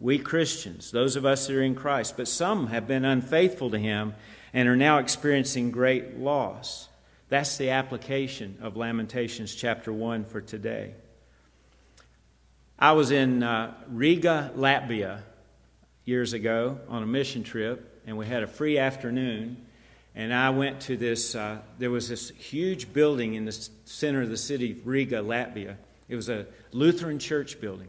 We 0.00 0.18
Christians, 0.18 0.90
those 0.90 1.16
of 1.16 1.26
us 1.26 1.46
that 1.46 1.56
are 1.56 1.62
in 1.62 1.74
Christ, 1.74 2.16
but 2.16 2.28
some 2.28 2.68
have 2.68 2.86
been 2.86 3.04
unfaithful 3.04 3.70
to 3.70 3.78
Him 3.78 4.14
and 4.52 4.68
are 4.68 4.76
now 4.76 4.98
experiencing 4.98 5.70
great 5.70 6.18
loss. 6.18 6.88
That's 7.28 7.56
the 7.56 7.70
application 7.70 8.58
of 8.62 8.76
Lamentations 8.76 9.54
chapter 9.54 9.92
1 9.92 10.24
for 10.24 10.40
today. 10.40 10.94
I 12.78 12.92
was 12.92 13.10
in 13.10 13.42
uh, 13.42 13.74
Riga, 13.88 14.52
Latvia, 14.56 15.22
years 16.04 16.32
ago 16.32 16.78
on 16.88 17.02
a 17.02 17.06
mission 17.06 17.42
trip, 17.42 18.02
and 18.06 18.16
we 18.16 18.24
had 18.24 18.42
a 18.42 18.46
free 18.46 18.78
afternoon. 18.78 19.58
And 20.14 20.34
I 20.34 20.50
went 20.50 20.80
to 20.82 20.96
this, 20.96 21.34
uh, 21.34 21.58
there 21.78 21.90
was 21.90 22.08
this 22.08 22.30
huge 22.30 22.92
building 22.92 23.34
in 23.34 23.44
the 23.44 23.68
center 23.84 24.22
of 24.22 24.30
the 24.30 24.36
city, 24.36 24.80
Riga, 24.84 25.16
Latvia. 25.16 25.76
It 26.08 26.16
was 26.16 26.28
a 26.28 26.46
Lutheran 26.72 27.18
church 27.18 27.60
building. 27.60 27.88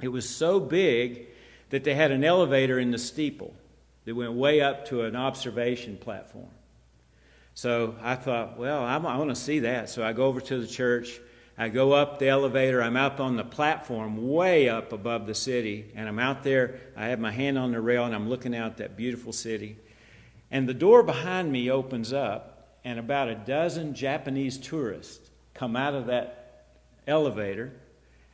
It 0.00 0.08
was 0.08 0.28
so 0.28 0.60
big 0.60 1.26
that 1.70 1.84
they 1.84 1.94
had 1.94 2.10
an 2.10 2.24
elevator 2.24 2.78
in 2.78 2.90
the 2.90 2.98
steeple 2.98 3.54
that 4.04 4.14
went 4.14 4.32
way 4.32 4.60
up 4.60 4.86
to 4.86 5.02
an 5.02 5.16
observation 5.16 5.96
platform. 5.96 6.48
So 7.54 7.96
I 8.02 8.14
thought, 8.14 8.56
well, 8.56 8.84
i'm 8.84 9.02
want 9.02 9.30
to 9.30 9.34
see 9.34 9.58
that. 9.60 9.90
So 9.90 10.04
I 10.04 10.12
go 10.12 10.26
over 10.26 10.40
to 10.40 10.60
the 10.60 10.66
church. 10.66 11.18
I 11.58 11.68
go 11.68 11.92
up 11.92 12.20
the 12.20 12.28
elevator. 12.28 12.80
I'm 12.80 12.96
out 12.96 13.18
on 13.18 13.36
the 13.36 13.44
platform 13.44 14.28
way 14.30 14.68
up 14.68 14.92
above 14.92 15.26
the 15.26 15.34
city. 15.34 15.90
And 15.96 16.08
I'm 16.08 16.20
out 16.20 16.44
there. 16.44 16.78
I 16.96 17.08
have 17.08 17.18
my 17.18 17.32
hand 17.32 17.58
on 17.58 17.72
the 17.72 17.80
rail 17.80 18.04
and 18.04 18.14
I'm 18.14 18.28
looking 18.28 18.54
out 18.54 18.76
that 18.76 18.96
beautiful 18.96 19.32
city. 19.32 19.76
And 20.50 20.68
the 20.68 20.74
door 20.74 21.02
behind 21.02 21.52
me 21.52 21.70
opens 21.70 22.12
up, 22.12 22.78
and 22.84 22.98
about 22.98 23.28
a 23.28 23.34
dozen 23.34 23.94
Japanese 23.94 24.56
tourists 24.56 25.30
come 25.54 25.76
out 25.76 25.94
of 25.94 26.06
that 26.06 26.64
elevator. 27.06 27.72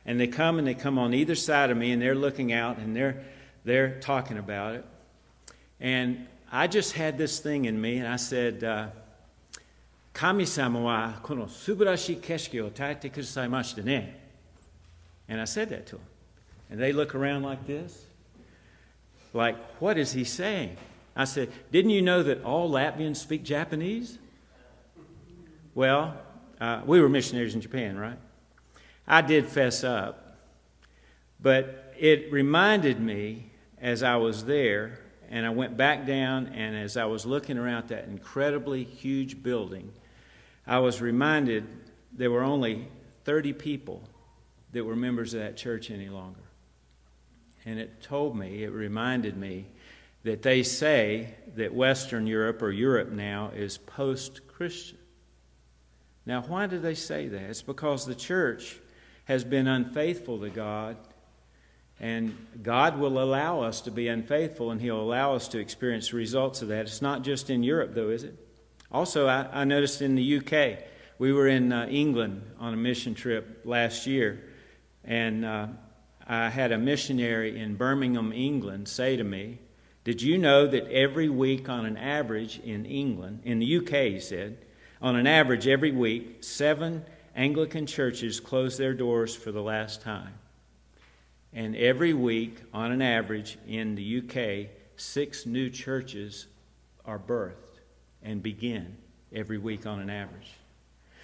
And 0.05 0.19
they 0.19 0.27
come 0.27 0.59
and 0.59 0.67
they 0.67 0.75
come 0.75 0.99
on 0.99 1.13
either 1.13 1.35
side 1.35 1.71
of 1.71 1.77
me, 1.77 1.91
and 1.91 2.01
they're 2.01 2.15
looking 2.15 2.53
out 2.53 2.77
and 2.77 2.95
they're, 2.95 3.23
they're 3.63 3.99
talking 3.99 4.37
about 4.37 4.75
it. 4.75 4.85
And 5.79 6.27
I 6.51 6.67
just 6.67 6.93
had 6.93 7.17
this 7.17 7.39
thing 7.39 7.65
in 7.65 7.79
me, 7.79 7.97
and 7.97 8.07
I 8.07 8.15
said, 8.15 8.63
uh, 8.63 8.87
Kami-sama 10.13 10.79
wa 10.79 11.13
kono 11.21 11.47
suburashi 11.47 12.17
keshiki 12.17 12.61
o 12.63 12.69
taite 12.69 13.11
kudasai 13.11 13.83
ne. 13.83 14.13
And 15.27 15.41
I 15.41 15.45
said 15.45 15.69
that 15.69 15.87
to 15.87 15.95
them. 15.95 16.05
And 16.69 16.79
they 16.79 16.93
look 16.93 17.13
around 17.15 17.43
like 17.43 17.67
this, 17.67 18.05
like, 19.33 19.57
what 19.81 19.97
is 19.97 20.13
he 20.13 20.23
saying? 20.23 20.77
I 21.15 21.25
said, 21.25 21.51
Didn't 21.71 21.91
you 21.91 22.01
know 22.01 22.23
that 22.23 22.43
all 22.43 22.69
Latvians 22.69 23.17
speak 23.17 23.43
Japanese? 23.43 24.17
Well, 25.73 26.17
uh, 26.59 26.81
we 26.85 27.01
were 27.01 27.09
missionaries 27.09 27.55
in 27.55 27.61
Japan, 27.61 27.97
right? 27.97 28.17
I 29.07 29.21
did 29.21 29.47
fess 29.47 29.83
up. 29.83 30.37
But 31.41 31.93
it 31.97 32.31
reminded 32.31 32.99
me 32.99 33.51
as 33.79 34.03
I 34.03 34.15
was 34.15 34.45
there, 34.45 34.99
and 35.29 35.45
I 35.45 35.49
went 35.49 35.77
back 35.77 36.05
down, 36.05 36.47
and 36.47 36.75
as 36.75 36.97
I 36.97 37.05
was 37.05 37.25
looking 37.25 37.57
around 37.57 37.89
that 37.89 38.05
incredibly 38.05 38.83
huge 38.83 39.43
building, 39.43 39.91
I 40.65 40.79
was 40.79 41.01
reminded 41.01 41.65
there 42.13 42.31
were 42.31 42.43
only 42.43 42.87
30 43.25 43.53
people 43.53 44.01
that 44.71 44.83
were 44.83 44.95
members 44.95 45.33
of 45.33 45.41
that 45.41 45.57
church 45.57 45.91
any 45.91 46.09
longer. 46.09 46.39
And 47.65 47.79
it 47.79 48.01
told 48.01 48.37
me, 48.37 48.63
it 48.63 48.71
reminded 48.71 49.37
me 49.37 49.67
that 50.25 50.41
they 50.41 50.63
say 50.63 51.35
that 51.55 51.71
Western 51.71 52.25
Europe 52.25 52.63
or 52.63 52.71
Europe 52.71 53.11
now 53.11 53.51
is 53.55 53.77
post 53.77 54.47
Christian. 54.47 54.97
Now, 56.25 56.41
why 56.41 56.65
do 56.65 56.79
they 56.79 56.95
say 56.95 57.27
that? 57.27 57.43
It's 57.43 57.61
because 57.61 58.07
the 58.07 58.15
church 58.15 58.79
has 59.25 59.43
been 59.43 59.67
unfaithful 59.67 60.39
to 60.39 60.49
God, 60.49 60.97
and 61.99 62.35
God 62.63 62.97
will 62.97 63.21
allow 63.21 63.61
us 63.61 63.81
to 63.81 63.91
be 63.91 64.07
unfaithful, 64.07 64.71
and 64.71 64.81
He'll 64.81 64.99
allow 64.99 65.35
us 65.35 65.47
to 65.49 65.59
experience 65.59 66.09
the 66.09 66.17
results 66.17 66.63
of 66.63 66.69
that. 66.69 66.87
It's 66.87 67.03
not 67.03 67.21
just 67.21 67.51
in 67.51 67.61
Europe, 67.61 67.93
though, 67.93 68.09
is 68.09 68.23
it? 68.23 68.35
Also, 68.91 69.27
I, 69.27 69.47
I 69.53 69.63
noticed 69.63 70.01
in 70.01 70.15
the 70.15 70.37
UK, 70.39 70.79
we 71.19 71.33
were 71.33 71.47
in 71.47 71.71
uh, 71.71 71.85
England 71.85 72.41
on 72.59 72.73
a 72.73 72.77
mission 72.77 73.13
trip 73.13 73.61
last 73.63 74.07
year, 74.07 74.43
and 75.03 75.45
uh, 75.45 75.67
I 76.27 76.49
had 76.49 76.71
a 76.71 76.79
missionary 76.79 77.59
in 77.59 77.75
Birmingham, 77.75 78.33
England, 78.33 78.87
say 78.87 79.17
to 79.17 79.23
me, 79.23 79.59
Did 80.05 80.21
you 80.21 80.37
know 80.37 80.67
that 80.67 80.87
every 80.91 81.29
week, 81.29 81.67
on 81.67 81.87
an 81.87 81.97
average 81.97 82.59
in 82.59 82.85
England, 82.85 83.41
in 83.43 83.57
the 83.57 83.77
UK, 83.77 84.13
he 84.13 84.19
said, 84.19 84.59
on 85.01 85.15
an 85.15 85.25
average 85.25 85.67
every 85.67 85.91
week, 85.91 86.43
seven 86.43 87.03
Anglican 87.35 87.87
churches 87.87 88.39
close 88.39 88.77
their 88.77 88.93
doors 88.93 89.35
for 89.35 89.51
the 89.51 89.63
last 89.63 90.03
time? 90.03 90.35
And 91.53 91.75
every 91.75 92.13
week, 92.13 92.59
on 92.71 92.91
an 92.91 93.01
average 93.01 93.57
in 93.67 93.95
the 93.95 94.19
UK, 94.19 94.69
six 94.95 95.47
new 95.47 95.71
churches 95.71 96.45
are 97.03 97.19
birthed 97.19 97.79
and 98.21 98.43
begin 98.43 98.97
every 99.33 99.57
week 99.57 99.87
on 99.87 99.99
an 99.99 100.11
average. 100.11 100.51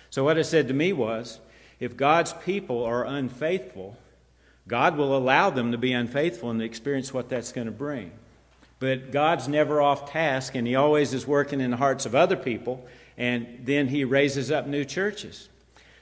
So, 0.10 0.24
what 0.24 0.40
it 0.40 0.46
said 0.46 0.68
to 0.70 0.74
me 0.74 0.92
was 0.92 1.40
if 1.80 1.96
God's 1.96 2.34
people 2.34 2.84
are 2.84 3.06
unfaithful, 3.06 3.96
God 4.68 4.98
will 4.98 5.16
allow 5.16 5.52
them 5.52 5.72
to 5.72 5.78
be 5.78 5.94
unfaithful 5.94 6.50
and 6.50 6.62
experience 6.64 7.14
what 7.14 7.30
that's 7.30 7.52
going 7.52 7.68
to 7.68 7.72
bring. 7.72 8.12
But 8.82 9.12
God's 9.12 9.48
never 9.48 9.80
off 9.80 10.12
task, 10.12 10.56
and 10.56 10.66
He 10.66 10.76
always 10.76 11.14
is 11.14 11.28
working 11.28 11.62
in 11.62 11.70
the 11.70 11.78
hearts 11.78 12.08
of 12.08 12.16
other 12.16 12.36
people, 12.36 12.84
and 13.16 13.60
then 13.64 13.88
He 13.88 14.04
raises 14.04 14.50
up 14.50 14.66
new 14.66 14.84
churches. 14.84 15.50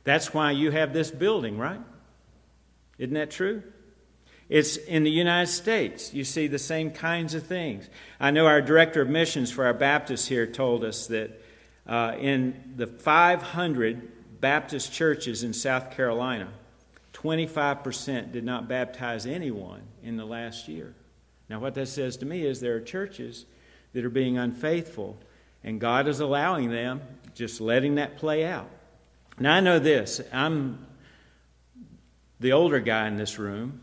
That's 0.05 0.33
why 0.33 0.51
you 0.51 0.71
have 0.71 0.93
this 0.93 1.11
building, 1.11 1.57
right? 1.57 1.81
Isn't 2.97 3.15
that 3.15 3.31
true? 3.31 3.63
It's 4.47 4.77
in 4.77 5.03
the 5.03 5.11
United 5.11 5.51
States. 5.51 6.13
You 6.13 6.23
see 6.23 6.47
the 6.47 6.57
same 6.57 6.91
kinds 6.91 7.33
of 7.33 7.45
things. 7.45 7.89
I 8.17 8.31
know 8.31 8.47
our 8.47 8.61
director 8.61 9.01
of 9.01 9.09
missions 9.09 9.51
for 9.51 9.65
our 9.65 9.73
Baptists 9.73 10.27
here 10.27 10.47
told 10.47 10.85
us 10.85 11.07
that 11.07 11.41
uh, 11.85 12.15
in 12.17 12.75
the 12.77 12.87
500 12.87 14.39
Baptist 14.39 14.93
churches 14.93 15.43
in 15.43 15.51
South 15.51 15.91
Carolina, 15.91 16.47
25% 17.11 18.31
did 18.31 18.45
not 18.45 18.69
baptize 18.69 19.25
anyone 19.25 19.81
in 20.01 20.15
the 20.15 20.25
last 20.25 20.69
year. 20.69 20.95
Now, 21.49 21.59
what 21.59 21.73
that 21.75 21.87
says 21.87 22.17
to 22.17 22.25
me 22.25 22.45
is 22.45 22.59
there 22.59 22.75
are 22.75 22.81
churches 22.81 23.45
that 23.93 24.05
are 24.05 24.09
being 24.09 24.37
unfaithful, 24.37 25.17
and 25.63 25.81
God 25.81 26.07
is 26.07 26.19
allowing 26.19 26.69
them, 26.69 27.01
just 27.33 27.59
letting 27.59 27.95
that 27.95 28.17
play 28.17 28.45
out. 28.45 28.69
Now, 29.39 29.55
I 29.55 29.59
know 29.59 29.79
this 29.79 30.21
I'm 30.31 30.85
the 32.39 32.53
older 32.53 32.79
guy 32.79 33.07
in 33.07 33.17
this 33.17 33.37
room. 33.37 33.81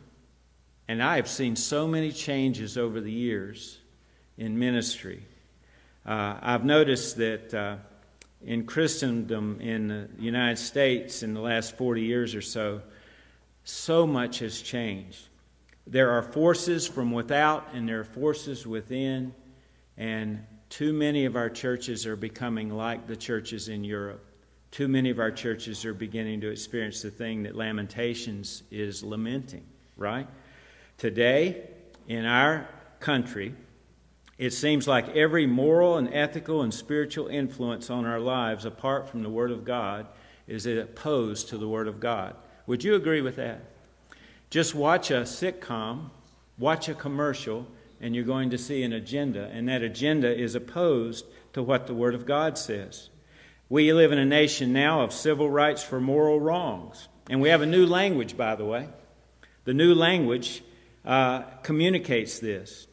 And 0.88 1.02
I 1.02 1.16
have 1.16 1.28
seen 1.28 1.56
so 1.56 1.88
many 1.88 2.12
changes 2.12 2.78
over 2.78 3.00
the 3.00 3.10
years 3.10 3.78
in 4.38 4.58
ministry. 4.58 5.22
Uh, 6.04 6.36
I've 6.40 6.64
noticed 6.64 7.16
that 7.16 7.52
uh, 7.52 7.76
in 8.44 8.64
Christendom 8.66 9.60
in 9.60 9.88
the 9.88 10.08
United 10.18 10.58
States 10.58 11.24
in 11.24 11.34
the 11.34 11.40
last 11.40 11.76
40 11.76 12.02
years 12.02 12.34
or 12.36 12.42
so, 12.42 12.82
so 13.64 14.06
much 14.06 14.38
has 14.38 14.62
changed. 14.62 15.26
There 15.86 16.10
are 16.10 16.22
forces 16.22 16.86
from 16.86 17.12
without 17.12 17.68
and 17.72 17.88
there 17.88 18.00
are 18.00 18.04
forces 18.04 18.66
within, 18.66 19.34
and 19.96 20.44
too 20.68 20.92
many 20.92 21.24
of 21.24 21.36
our 21.36 21.48
churches 21.48 22.06
are 22.06 22.16
becoming 22.16 22.70
like 22.70 23.06
the 23.06 23.16
churches 23.16 23.68
in 23.68 23.84
Europe. 23.84 24.24
Too 24.72 24.88
many 24.88 25.10
of 25.10 25.20
our 25.20 25.30
churches 25.30 25.84
are 25.84 25.94
beginning 25.94 26.40
to 26.40 26.50
experience 26.50 27.02
the 27.02 27.10
thing 27.10 27.44
that 27.44 27.54
Lamentations 27.54 28.64
is 28.70 29.02
lamenting, 29.02 29.64
right? 29.96 30.26
Today, 30.98 31.70
in 32.08 32.24
our 32.24 32.68
country, 32.98 33.54
it 34.38 34.50
seems 34.50 34.86
like 34.86 35.08
every 35.16 35.46
moral 35.46 35.96
and 35.96 36.12
ethical 36.12 36.62
and 36.62 36.74
spiritual 36.74 37.28
influence 37.28 37.90
on 37.90 38.04
our 38.04 38.20
lives 38.20 38.64
apart 38.64 39.08
from 39.08 39.22
the 39.22 39.30
Word 39.30 39.50
of 39.50 39.64
God 39.64 40.06
is 40.46 40.66
opposed 40.66 41.48
to 41.48 41.58
the 41.58 41.68
Word 41.68 41.88
of 41.88 42.00
God. 42.00 42.34
Would 42.66 42.84
you 42.84 42.96
agree 42.96 43.20
with 43.20 43.36
that? 43.36 43.60
Just 44.50 44.74
watch 44.74 45.10
a 45.10 45.22
sitcom, 45.22 46.10
watch 46.58 46.88
a 46.88 46.94
commercial, 46.94 47.66
and 48.00 48.14
you're 48.14 48.24
going 48.24 48.50
to 48.50 48.58
see 48.58 48.82
an 48.82 48.92
agenda, 48.92 49.50
and 49.52 49.68
that 49.68 49.82
agenda 49.82 50.34
is 50.34 50.54
opposed 50.54 51.24
to 51.52 51.62
what 51.62 51.86
the 51.86 51.94
Word 51.94 52.14
of 52.14 52.26
God 52.26 52.58
says. 52.58 53.08
We 53.68 53.92
live 53.92 54.12
in 54.12 54.18
a 54.18 54.24
nation 54.24 54.72
now 54.72 55.02
of 55.02 55.12
civil 55.12 55.50
rights 55.50 55.82
for 55.82 56.00
moral 56.00 56.38
wrongs. 56.38 57.08
And 57.28 57.40
we 57.40 57.48
have 57.48 57.62
a 57.62 57.66
new 57.66 57.86
language, 57.86 58.36
by 58.36 58.54
the 58.54 58.64
way. 58.64 58.88
The 59.64 59.74
new 59.74 59.94
language 59.94 60.62
uh, 61.04 61.42
communicates 61.62 62.38
this. 62.38 62.86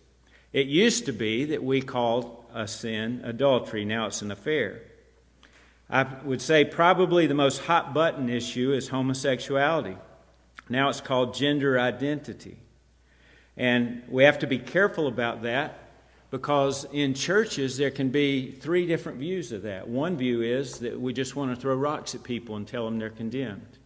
It 0.51 0.67
used 0.67 1.05
to 1.05 1.11
be 1.11 1.45
that 1.45 1.63
we 1.63 1.81
called 1.81 2.45
a 2.53 2.67
sin 2.67 3.21
adultery, 3.23 3.85
now 3.85 4.07
it's 4.07 4.21
an 4.21 4.31
affair. 4.31 4.81
I 5.89 6.03
would 6.23 6.41
say 6.41 6.65
probably 6.65 7.27
the 7.27 7.33
most 7.33 7.59
hot 7.59 7.93
button 7.93 8.29
issue 8.29 8.71
is 8.73 8.87
homosexuality. 8.87 9.97
Now 10.73 10.89
it's 10.89 11.01
called 11.01 11.35
gender 11.35 11.79
identity. 11.79 12.57
And 13.55 14.01
we 14.09 14.23
have 14.23 14.39
to 14.39 14.47
be 14.47 14.57
careful 14.57 15.05
about 15.05 15.43
that 15.43 15.77
because 16.31 16.85
in 16.91 17.13
churches 17.13 17.77
there 17.77 17.91
can 17.91 18.09
be 18.09 18.49
three 18.49 18.87
different 18.87 19.19
views 19.19 19.51
of 19.51 19.61
that. 19.61 19.87
One 19.87 20.17
view 20.17 20.41
is 20.41 20.79
that 20.79 20.99
we 20.99 21.13
just 21.13 21.35
want 21.35 21.53
to 21.53 21.61
throw 21.61 21.75
rocks 21.75 22.15
at 22.15 22.23
people 22.23 22.55
and 22.55 22.67
tell 22.67 22.85
them 22.85 22.97
they're 22.97 23.11
condemned. 23.11 23.77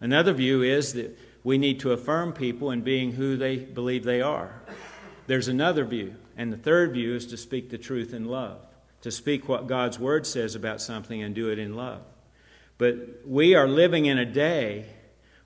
Another 0.00 0.32
view 0.32 0.62
is 0.62 0.94
that 0.94 1.14
we 1.44 1.58
need 1.58 1.80
to 1.80 1.92
affirm 1.92 2.32
people 2.32 2.70
in 2.70 2.80
being 2.80 3.12
who 3.12 3.36
they 3.36 3.58
believe 3.58 4.04
they 4.04 4.22
are. 4.22 4.62
There's 5.26 5.48
another 5.48 5.84
view. 5.84 6.14
And 6.38 6.50
the 6.50 6.56
third 6.56 6.94
view 6.94 7.14
is 7.14 7.26
to 7.26 7.36
speak 7.36 7.68
the 7.68 7.76
truth 7.76 8.14
in 8.14 8.24
love, 8.24 8.64
to 9.02 9.10
speak 9.10 9.46
what 9.46 9.66
God's 9.66 9.98
word 9.98 10.26
says 10.26 10.54
about 10.54 10.80
something 10.80 11.22
and 11.22 11.34
do 11.34 11.50
it 11.50 11.58
in 11.58 11.76
love. 11.76 12.00
But 12.78 13.26
we 13.26 13.54
are 13.54 13.68
living 13.68 14.06
in 14.06 14.16
a 14.16 14.24
day 14.24 14.86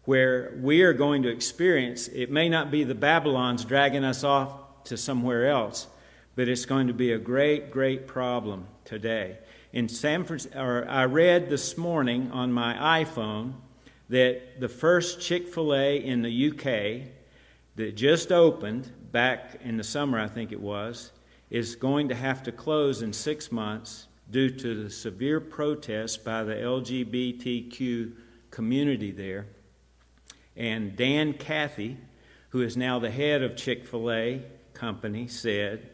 where 0.08 0.54
we 0.62 0.80
are 0.80 0.94
going 0.94 1.22
to 1.22 1.28
experience, 1.28 2.08
it 2.08 2.30
may 2.30 2.48
not 2.48 2.70
be 2.70 2.82
the 2.82 2.94
Babylons 2.94 3.62
dragging 3.62 4.04
us 4.04 4.24
off 4.24 4.82
to 4.82 4.96
somewhere 4.96 5.50
else, 5.50 5.86
but 6.34 6.48
it's 6.48 6.64
going 6.64 6.86
to 6.86 6.94
be 6.94 7.12
a 7.12 7.18
great, 7.18 7.70
great 7.70 8.06
problem 8.06 8.66
today. 8.86 9.36
In 9.74 9.86
San 9.86 10.24
Francisco, 10.24 10.86
I 10.88 11.04
read 11.04 11.50
this 11.50 11.76
morning 11.76 12.30
on 12.32 12.50
my 12.50 13.04
iPhone 13.04 13.52
that 14.08 14.58
the 14.58 14.68
first 14.70 15.20
Chick 15.20 15.46
fil 15.46 15.74
A 15.74 15.98
in 15.98 16.22
the 16.22 16.52
UK 16.52 17.10
that 17.76 17.94
just 17.94 18.32
opened 18.32 18.90
back 19.12 19.60
in 19.62 19.76
the 19.76 19.84
summer, 19.84 20.18
I 20.18 20.26
think 20.26 20.52
it 20.52 20.60
was, 20.60 21.12
is 21.50 21.76
going 21.76 22.08
to 22.08 22.14
have 22.14 22.42
to 22.44 22.50
close 22.50 23.02
in 23.02 23.12
six 23.12 23.52
months 23.52 24.06
due 24.30 24.48
to 24.48 24.84
the 24.84 24.88
severe 24.88 25.38
protests 25.38 26.16
by 26.16 26.44
the 26.44 26.54
LGBTQ 26.54 28.12
community 28.50 29.10
there. 29.10 29.44
And 30.58 30.94
Dan 30.96 31.32
Cathy, 31.32 31.96
who 32.50 32.60
is 32.60 32.76
now 32.76 32.98
the 32.98 33.10
head 33.10 33.42
of 33.42 33.56
Chick 33.56 33.86
fil 33.86 34.10
A 34.10 34.42
Company, 34.74 35.26
said, 35.28 35.88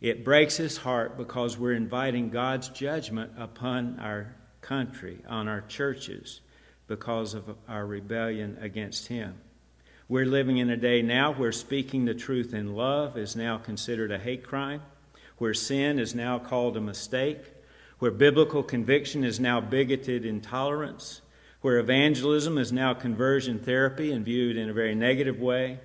it 0.00 0.24
breaks 0.24 0.56
his 0.56 0.78
heart 0.78 1.16
because 1.18 1.58
we're 1.58 1.74
inviting 1.74 2.30
God's 2.30 2.70
judgment 2.70 3.32
upon 3.36 4.00
our 4.00 4.34
country, 4.62 5.18
on 5.28 5.46
our 5.46 5.60
churches, 5.62 6.40
because 6.86 7.34
of 7.34 7.56
our 7.68 7.86
rebellion 7.86 8.58
against 8.60 9.08
Him. 9.08 9.34
We're 10.08 10.26
living 10.26 10.58
in 10.58 10.70
a 10.70 10.76
day 10.76 11.02
now 11.02 11.32
where 11.32 11.52
speaking 11.52 12.04
the 12.04 12.14
truth 12.14 12.52
in 12.52 12.74
love 12.74 13.16
is 13.16 13.36
now 13.36 13.58
considered 13.58 14.10
a 14.10 14.18
hate 14.18 14.42
crime, 14.42 14.82
where 15.38 15.54
sin 15.54 15.98
is 15.98 16.14
now 16.14 16.38
called 16.38 16.76
a 16.76 16.80
mistake, 16.80 17.38
where 17.98 18.10
biblical 18.10 18.62
conviction 18.62 19.22
is 19.22 19.38
now 19.38 19.60
bigoted 19.60 20.24
intolerance, 20.24 21.20
where 21.60 21.78
evangelism 21.78 22.58
is 22.58 22.72
now 22.72 22.94
conversion 22.94 23.58
therapy 23.58 24.12
and 24.12 24.24
viewed 24.24 24.56
in 24.56 24.70
a 24.70 24.74
very 24.74 24.94
negative 24.94 25.38
way 25.40 25.78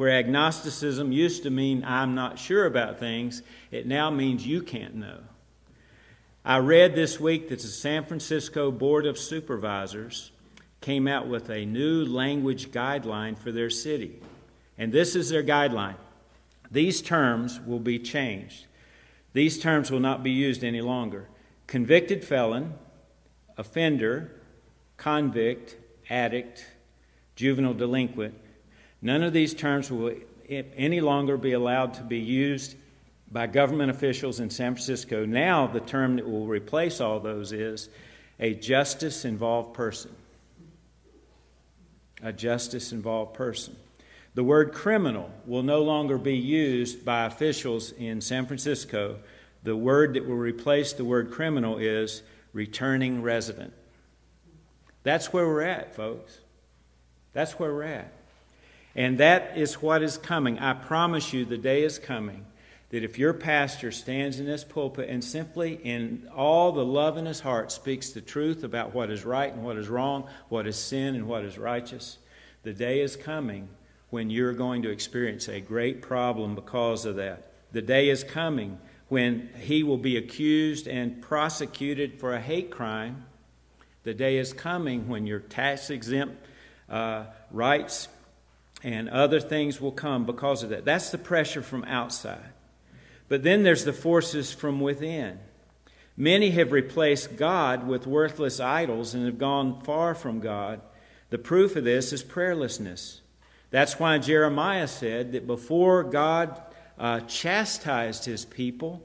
where 0.00 0.18
agnosticism 0.18 1.12
used 1.12 1.42
to 1.42 1.50
mean 1.50 1.84
I'm 1.84 2.14
not 2.14 2.38
sure 2.38 2.64
about 2.64 2.98
things, 2.98 3.42
it 3.70 3.86
now 3.86 4.08
means 4.08 4.46
you 4.46 4.62
can't 4.62 4.94
know. 4.94 5.18
I 6.42 6.56
read 6.56 6.94
this 6.94 7.20
week 7.20 7.50
that 7.50 7.60
the 7.60 7.68
San 7.68 8.06
Francisco 8.06 8.70
Board 8.70 9.04
of 9.04 9.18
Supervisors 9.18 10.32
came 10.80 11.06
out 11.06 11.28
with 11.28 11.50
a 11.50 11.66
new 11.66 12.06
language 12.06 12.70
guideline 12.70 13.36
for 13.36 13.52
their 13.52 13.68
city. 13.68 14.22
And 14.78 14.90
this 14.90 15.14
is 15.14 15.28
their 15.28 15.42
guideline. 15.42 15.96
These 16.70 17.02
terms 17.02 17.60
will 17.60 17.78
be 17.78 17.98
changed. 17.98 18.64
These 19.34 19.58
terms 19.58 19.90
will 19.90 20.00
not 20.00 20.22
be 20.22 20.30
used 20.30 20.64
any 20.64 20.80
longer. 20.80 21.28
Convicted 21.66 22.24
felon, 22.24 22.72
offender, 23.58 24.32
convict, 25.00 25.76
addict, 26.08 26.64
juvenile 27.34 27.74
delinquent 27.74 28.34
None 29.02 29.22
of 29.22 29.32
these 29.32 29.54
terms 29.54 29.90
will 29.90 30.14
any 30.48 31.00
longer 31.00 31.36
be 31.36 31.52
allowed 31.52 31.94
to 31.94 32.02
be 32.02 32.18
used 32.18 32.76
by 33.30 33.46
government 33.46 33.90
officials 33.90 34.40
in 34.40 34.50
San 34.50 34.74
Francisco. 34.74 35.24
Now, 35.24 35.66
the 35.66 35.80
term 35.80 36.16
that 36.16 36.28
will 36.28 36.46
replace 36.46 37.00
all 37.00 37.20
those 37.20 37.52
is 37.52 37.88
a 38.38 38.54
justice 38.54 39.24
involved 39.24 39.74
person. 39.74 40.10
A 42.22 42.32
justice 42.32 42.92
involved 42.92 43.34
person. 43.34 43.76
The 44.34 44.44
word 44.44 44.72
criminal 44.72 45.30
will 45.46 45.62
no 45.62 45.82
longer 45.82 46.18
be 46.18 46.36
used 46.36 47.04
by 47.04 47.24
officials 47.24 47.92
in 47.92 48.20
San 48.20 48.46
Francisco. 48.46 49.16
The 49.62 49.76
word 49.76 50.14
that 50.14 50.26
will 50.26 50.36
replace 50.36 50.92
the 50.92 51.04
word 51.04 51.30
criminal 51.30 51.78
is 51.78 52.22
returning 52.52 53.22
resident. 53.22 53.72
That's 55.02 55.32
where 55.32 55.46
we're 55.46 55.62
at, 55.62 55.94
folks. 55.94 56.38
That's 57.32 57.58
where 57.58 57.72
we're 57.72 57.84
at. 57.84 58.12
And 58.94 59.18
that 59.18 59.56
is 59.56 59.80
what 59.80 60.02
is 60.02 60.18
coming. 60.18 60.58
I 60.58 60.72
promise 60.72 61.32
you, 61.32 61.44
the 61.44 61.58
day 61.58 61.84
is 61.84 61.98
coming 61.98 62.44
that 62.90 63.04
if 63.04 63.18
your 63.18 63.32
pastor 63.32 63.92
stands 63.92 64.40
in 64.40 64.46
this 64.46 64.64
pulpit 64.64 65.08
and 65.08 65.22
simply, 65.22 65.74
in 65.74 66.28
all 66.34 66.72
the 66.72 66.84
love 66.84 67.16
in 67.16 67.24
his 67.24 67.40
heart, 67.40 67.70
speaks 67.70 68.10
the 68.10 68.20
truth 68.20 68.64
about 68.64 68.92
what 68.92 69.10
is 69.10 69.24
right 69.24 69.52
and 69.52 69.64
what 69.64 69.76
is 69.76 69.88
wrong, 69.88 70.28
what 70.48 70.66
is 70.66 70.76
sin 70.76 71.14
and 71.14 71.28
what 71.28 71.44
is 71.44 71.56
righteous, 71.56 72.18
the 72.64 72.72
day 72.72 73.00
is 73.00 73.14
coming 73.14 73.68
when 74.10 74.28
you're 74.28 74.52
going 74.52 74.82
to 74.82 74.90
experience 74.90 75.48
a 75.48 75.60
great 75.60 76.02
problem 76.02 76.56
because 76.56 77.06
of 77.06 77.14
that. 77.16 77.52
The 77.70 77.82
day 77.82 78.08
is 78.08 78.24
coming 78.24 78.78
when 79.08 79.50
he 79.60 79.84
will 79.84 79.96
be 79.96 80.16
accused 80.16 80.88
and 80.88 81.22
prosecuted 81.22 82.18
for 82.18 82.34
a 82.34 82.40
hate 82.40 82.72
crime. 82.72 83.24
The 84.02 84.14
day 84.14 84.38
is 84.38 84.52
coming 84.52 85.08
when 85.08 85.26
your 85.26 85.40
tax 85.40 85.90
exempt 85.90 86.46
uh, 86.88 87.24
rights 87.50 88.08
and 88.82 89.08
other 89.08 89.40
things 89.40 89.80
will 89.80 89.92
come 89.92 90.24
because 90.24 90.62
of 90.62 90.70
that. 90.70 90.84
That's 90.84 91.10
the 91.10 91.18
pressure 91.18 91.62
from 91.62 91.84
outside. 91.84 92.52
But 93.28 93.42
then 93.42 93.62
there's 93.62 93.84
the 93.84 93.92
forces 93.92 94.52
from 94.52 94.80
within. 94.80 95.38
Many 96.16 96.50
have 96.50 96.72
replaced 96.72 97.36
God 97.36 97.86
with 97.86 98.06
worthless 98.06 98.58
idols 98.58 99.14
and 99.14 99.24
have 99.26 99.38
gone 99.38 99.80
far 99.82 100.14
from 100.14 100.40
God. 100.40 100.80
The 101.30 101.38
proof 101.38 101.76
of 101.76 101.84
this 101.84 102.12
is 102.12 102.24
prayerlessness. 102.24 103.20
That's 103.70 104.00
why 104.00 104.18
Jeremiah 104.18 104.88
said 104.88 105.32
that 105.32 105.46
before 105.46 106.02
God 106.02 106.60
uh, 106.98 107.20
chastised 107.20 108.24
his 108.24 108.44
people, 108.44 109.02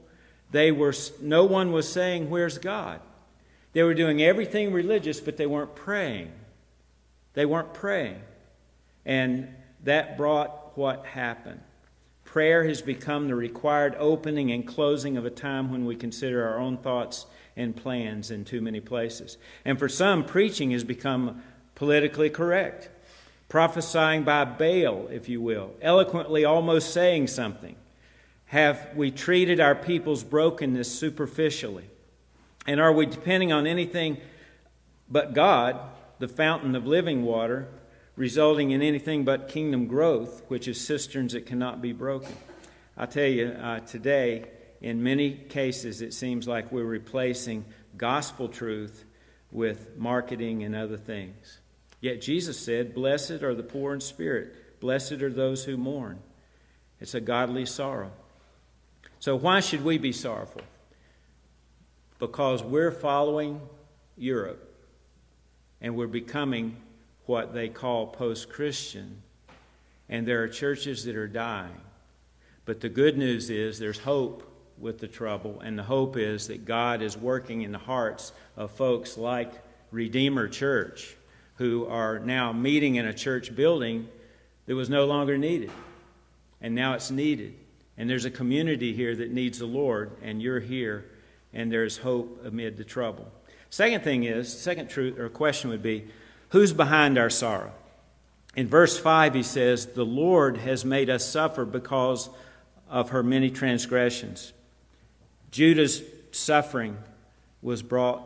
they 0.50 0.72
were, 0.72 0.94
no 1.20 1.44
one 1.44 1.72
was 1.72 1.88
saying, 1.90 2.28
Where's 2.28 2.58
God? 2.58 3.00
They 3.76 3.82
were 3.82 3.92
doing 3.92 4.22
everything 4.22 4.72
religious, 4.72 5.20
but 5.20 5.36
they 5.36 5.44
weren't 5.44 5.74
praying. 5.74 6.32
They 7.34 7.44
weren't 7.44 7.74
praying. 7.74 8.22
And 9.04 9.54
that 9.84 10.16
brought 10.16 10.78
what 10.78 11.04
happened. 11.04 11.60
Prayer 12.24 12.64
has 12.64 12.80
become 12.80 13.28
the 13.28 13.34
required 13.34 13.94
opening 13.98 14.50
and 14.50 14.66
closing 14.66 15.18
of 15.18 15.26
a 15.26 15.30
time 15.30 15.70
when 15.70 15.84
we 15.84 15.94
consider 15.94 16.48
our 16.48 16.58
own 16.58 16.78
thoughts 16.78 17.26
and 17.54 17.76
plans 17.76 18.30
in 18.30 18.46
too 18.46 18.62
many 18.62 18.80
places. 18.80 19.36
And 19.62 19.78
for 19.78 19.90
some, 19.90 20.24
preaching 20.24 20.70
has 20.70 20.82
become 20.82 21.42
politically 21.74 22.30
correct, 22.30 22.88
prophesying 23.50 24.22
by 24.22 24.46
Baal, 24.46 25.06
if 25.08 25.28
you 25.28 25.42
will, 25.42 25.74
eloquently 25.82 26.46
almost 26.46 26.94
saying 26.94 27.26
something. 27.26 27.76
Have 28.46 28.96
we 28.96 29.10
treated 29.10 29.60
our 29.60 29.74
people's 29.74 30.24
brokenness 30.24 30.98
superficially? 30.98 31.90
And 32.66 32.80
are 32.80 32.92
we 32.92 33.06
depending 33.06 33.52
on 33.52 33.66
anything 33.66 34.18
but 35.08 35.34
God, 35.34 35.78
the 36.18 36.28
fountain 36.28 36.74
of 36.74 36.86
living 36.86 37.24
water, 37.24 37.68
resulting 38.16 38.70
in 38.70 38.82
anything 38.82 39.24
but 39.24 39.48
kingdom 39.48 39.86
growth, 39.86 40.42
which 40.48 40.66
is 40.66 40.80
cisterns 40.80 41.34
that 41.34 41.46
cannot 41.46 41.80
be 41.80 41.92
broken. 41.92 42.34
I 42.96 43.06
tell 43.06 43.26
you, 43.26 43.48
uh, 43.48 43.80
today, 43.80 44.46
in 44.80 45.02
many 45.02 45.32
cases, 45.32 46.00
it 46.00 46.14
seems 46.14 46.48
like 46.48 46.72
we're 46.72 46.84
replacing 46.84 47.64
gospel 47.96 48.48
truth 48.48 49.04
with 49.52 49.96
marketing 49.96 50.64
and 50.64 50.74
other 50.74 50.96
things. 50.96 51.58
Yet 52.00 52.20
Jesus 52.20 52.58
said, 52.58 52.94
Blessed 52.94 53.42
are 53.42 53.54
the 53.54 53.62
poor 53.62 53.94
in 53.94 54.00
spirit, 54.00 54.80
blessed 54.80 55.22
are 55.22 55.32
those 55.32 55.64
who 55.64 55.76
mourn. 55.76 56.18
It's 57.00 57.14
a 57.14 57.20
godly 57.20 57.66
sorrow. 57.66 58.12
So, 59.18 59.36
why 59.36 59.60
should 59.60 59.84
we 59.84 59.98
be 59.98 60.12
sorrowful? 60.12 60.62
Because 62.18 62.62
we're 62.62 62.90
following 62.90 63.60
Europe 64.16 64.72
and 65.80 65.96
we're 65.96 66.06
becoming 66.06 66.76
what 67.26 67.52
they 67.52 67.68
call 67.68 68.06
post 68.06 68.48
Christian, 68.48 69.22
and 70.08 70.26
there 70.26 70.42
are 70.42 70.48
churches 70.48 71.04
that 71.04 71.16
are 71.16 71.28
dying. 71.28 71.80
But 72.64 72.80
the 72.80 72.88
good 72.88 73.18
news 73.18 73.50
is 73.50 73.78
there's 73.78 73.98
hope 73.98 74.50
with 74.78 74.98
the 74.98 75.08
trouble, 75.08 75.60
and 75.60 75.78
the 75.78 75.82
hope 75.82 76.16
is 76.16 76.48
that 76.48 76.64
God 76.64 77.02
is 77.02 77.16
working 77.16 77.62
in 77.62 77.72
the 77.72 77.78
hearts 77.78 78.32
of 78.56 78.70
folks 78.70 79.18
like 79.18 79.52
Redeemer 79.90 80.48
Church 80.48 81.16
who 81.56 81.86
are 81.86 82.18
now 82.18 82.52
meeting 82.52 82.96
in 82.96 83.06
a 83.06 83.14
church 83.14 83.54
building 83.54 84.08
that 84.66 84.74
was 84.74 84.90
no 84.90 85.06
longer 85.06 85.38
needed. 85.38 85.70
And 86.60 86.74
now 86.74 86.94
it's 86.94 87.10
needed. 87.10 87.54
And 87.96 88.08
there's 88.08 88.24
a 88.24 88.30
community 88.30 88.92
here 88.92 89.16
that 89.16 89.30
needs 89.30 89.58
the 89.58 89.66
Lord, 89.66 90.10
and 90.22 90.42
you're 90.42 90.60
here, 90.60 91.06
and 91.56 91.72
there's 91.72 91.96
hope 91.96 92.42
amid 92.44 92.76
the 92.76 92.84
trouble. 92.84 93.26
Second 93.70 94.04
thing 94.04 94.24
is, 94.24 94.56
second 94.56 94.88
truth 94.88 95.18
or 95.18 95.30
question 95.30 95.70
would 95.70 95.82
be, 95.82 96.06
who's 96.50 96.72
behind 96.72 97.18
our 97.18 97.30
sorrow? 97.30 97.72
In 98.54 98.68
verse 98.68 98.98
5, 98.98 99.34
he 99.34 99.42
says, 99.42 99.86
The 99.86 100.04
Lord 100.04 100.58
has 100.58 100.84
made 100.84 101.08
us 101.08 101.26
suffer 101.26 101.64
because 101.64 102.28
of 102.88 103.10
her 103.10 103.22
many 103.22 103.50
transgressions. 103.50 104.52
Judah's 105.50 106.02
suffering 106.30 106.98
was 107.62 107.82
brought 107.82 108.22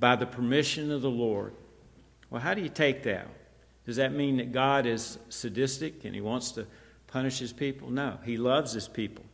by 0.00 0.16
the 0.16 0.26
permission 0.26 0.90
of 0.90 1.02
the 1.02 1.10
Lord. 1.10 1.54
Well, 2.30 2.40
how 2.40 2.54
do 2.54 2.62
you 2.62 2.68
take 2.68 3.04
that? 3.04 3.28
Does 3.86 3.96
that 3.96 4.12
mean 4.12 4.38
that 4.38 4.50
God 4.50 4.86
is 4.86 5.18
sadistic 5.28 6.04
and 6.04 6.14
he 6.14 6.20
wants 6.20 6.50
to 6.52 6.66
punish 7.06 7.38
his 7.38 7.52
people? 7.52 7.90
No, 7.90 8.18
he 8.24 8.36
loves 8.36 8.72
his 8.72 8.88
people. 8.88 9.24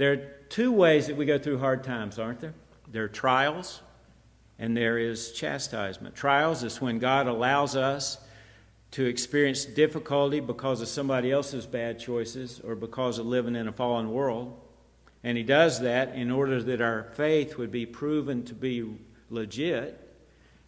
There 0.00 0.12
are 0.12 0.26
two 0.48 0.72
ways 0.72 1.08
that 1.08 1.16
we 1.18 1.26
go 1.26 1.36
through 1.36 1.58
hard 1.58 1.84
times, 1.84 2.18
aren't 2.18 2.40
there? 2.40 2.54
There 2.90 3.04
are 3.04 3.08
trials 3.08 3.82
and 4.58 4.74
there 4.74 4.96
is 4.96 5.32
chastisement. 5.32 6.14
Trials 6.14 6.62
is 6.62 6.80
when 6.80 6.98
God 6.98 7.26
allows 7.26 7.76
us 7.76 8.16
to 8.92 9.04
experience 9.04 9.66
difficulty 9.66 10.40
because 10.40 10.80
of 10.80 10.88
somebody 10.88 11.30
else's 11.30 11.66
bad 11.66 11.98
choices 11.98 12.62
or 12.64 12.74
because 12.76 13.18
of 13.18 13.26
living 13.26 13.54
in 13.54 13.68
a 13.68 13.72
fallen 13.72 14.10
world. 14.10 14.58
And 15.22 15.36
he 15.36 15.44
does 15.44 15.80
that 15.80 16.14
in 16.14 16.30
order 16.30 16.62
that 16.62 16.80
our 16.80 17.02
faith 17.12 17.58
would 17.58 17.70
be 17.70 17.84
proven 17.84 18.42
to 18.44 18.54
be 18.54 18.96
legit, 19.28 20.00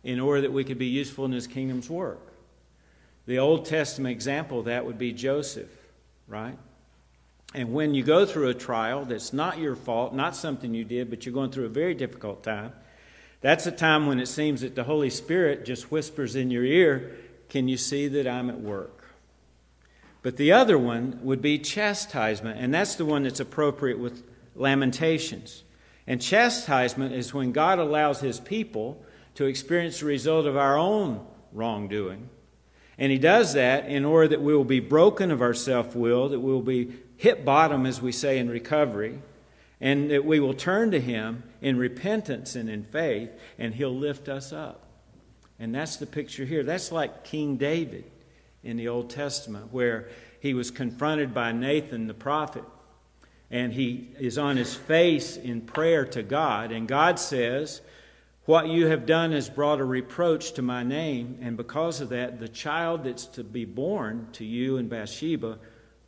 in 0.04 0.20
order 0.20 0.42
that 0.42 0.52
we 0.52 0.62
could 0.62 0.78
be 0.78 0.88
useful 0.88 1.24
in 1.24 1.32
his 1.32 1.46
kingdom's 1.46 1.88
work. 1.88 2.34
The 3.24 3.38
Old 3.38 3.64
Testament 3.64 4.12
example 4.12 4.58
of 4.58 4.66
that 4.66 4.84
would 4.84 4.98
be 4.98 5.14
Joseph, 5.14 5.70
right? 6.28 6.58
And 7.54 7.72
when 7.72 7.94
you 7.94 8.02
go 8.02 8.24
through 8.24 8.48
a 8.48 8.54
trial 8.54 9.04
that's 9.04 9.32
not 9.32 9.58
your 9.58 9.76
fault, 9.76 10.14
not 10.14 10.34
something 10.34 10.72
you 10.72 10.84
did, 10.84 11.10
but 11.10 11.26
you're 11.26 11.34
going 11.34 11.50
through 11.50 11.66
a 11.66 11.70
very 11.70 11.94
difficult 11.94 12.42
time, 12.42 12.72
that's 13.42 13.66
a 13.66 13.72
time 13.72 14.06
when 14.06 14.20
it 14.20 14.28
seems 14.28 14.62
that 14.62 14.74
the 14.74 14.84
Holy 14.84 15.10
Spirit 15.10 15.64
just 15.64 15.90
whispers 15.90 16.36
in 16.36 16.50
your 16.50 16.64
ear, 16.64 17.16
Can 17.48 17.68
you 17.68 17.76
see 17.76 18.08
that 18.08 18.26
I'm 18.26 18.48
at 18.48 18.60
work? 18.60 19.04
But 20.22 20.36
the 20.36 20.52
other 20.52 20.78
one 20.78 21.18
would 21.22 21.42
be 21.42 21.58
chastisement, 21.58 22.58
and 22.58 22.72
that's 22.72 22.94
the 22.94 23.04
one 23.04 23.24
that's 23.24 23.40
appropriate 23.40 23.98
with 23.98 24.22
Lamentations. 24.54 25.64
And 26.06 26.22
chastisement 26.22 27.14
is 27.14 27.34
when 27.34 27.52
God 27.52 27.78
allows 27.78 28.20
his 28.20 28.40
people 28.40 29.04
to 29.34 29.46
experience 29.46 30.00
the 30.00 30.06
result 30.06 30.46
of 30.46 30.56
our 30.56 30.78
own 30.78 31.26
wrongdoing. 31.52 32.28
And 32.98 33.10
he 33.10 33.18
does 33.18 33.54
that 33.54 33.86
in 33.86 34.04
order 34.04 34.28
that 34.28 34.42
we 34.42 34.54
will 34.54 34.64
be 34.64 34.80
broken 34.80 35.30
of 35.30 35.40
our 35.42 35.54
self 35.54 35.96
will, 35.96 36.28
that 36.28 36.40
we 36.40 36.52
will 36.52 36.62
be 36.62 36.92
hit 37.16 37.44
bottom, 37.44 37.86
as 37.86 38.02
we 38.02 38.12
say 38.12 38.38
in 38.38 38.48
recovery, 38.50 39.18
and 39.80 40.10
that 40.10 40.24
we 40.24 40.40
will 40.40 40.54
turn 40.54 40.90
to 40.90 41.00
him 41.00 41.42
in 41.60 41.76
repentance 41.76 42.54
and 42.54 42.68
in 42.68 42.84
faith, 42.84 43.30
and 43.58 43.74
he'll 43.74 43.96
lift 43.96 44.28
us 44.28 44.52
up. 44.52 44.80
And 45.58 45.74
that's 45.74 45.96
the 45.96 46.06
picture 46.06 46.44
here. 46.44 46.62
That's 46.62 46.92
like 46.92 47.24
King 47.24 47.56
David 47.56 48.04
in 48.62 48.76
the 48.76 48.88
Old 48.88 49.10
Testament, 49.10 49.72
where 49.72 50.08
he 50.40 50.54
was 50.54 50.70
confronted 50.70 51.32
by 51.32 51.52
Nathan 51.52 52.08
the 52.08 52.14
prophet, 52.14 52.64
and 53.50 53.72
he 53.72 54.08
is 54.18 54.38
on 54.38 54.56
his 54.56 54.74
face 54.74 55.36
in 55.36 55.60
prayer 55.60 56.04
to 56.06 56.22
God, 56.22 56.72
and 56.72 56.88
God 56.88 57.18
says, 57.18 57.80
what 58.44 58.68
you 58.68 58.88
have 58.88 59.06
done 59.06 59.32
has 59.32 59.48
brought 59.48 59.80
a 59.80 59.84
reproach 59.84 60.52
to 60.52 60.62
my 60.62 60.82
name, 60.82 61.38
and 61.40 61.56
because 61.56 62.00
of 62.00 62.08
that, 62.08 62.40
the 62.40 62.48
child 62.48 63.04
that's 63.04 63.26
to 63.26 63.44
be 63.44 63.64
born 63.64 64.28
to 64.32 64.44
you 64.44 64.78
and 64.78 64.90
Bathsheba 64.90 65.58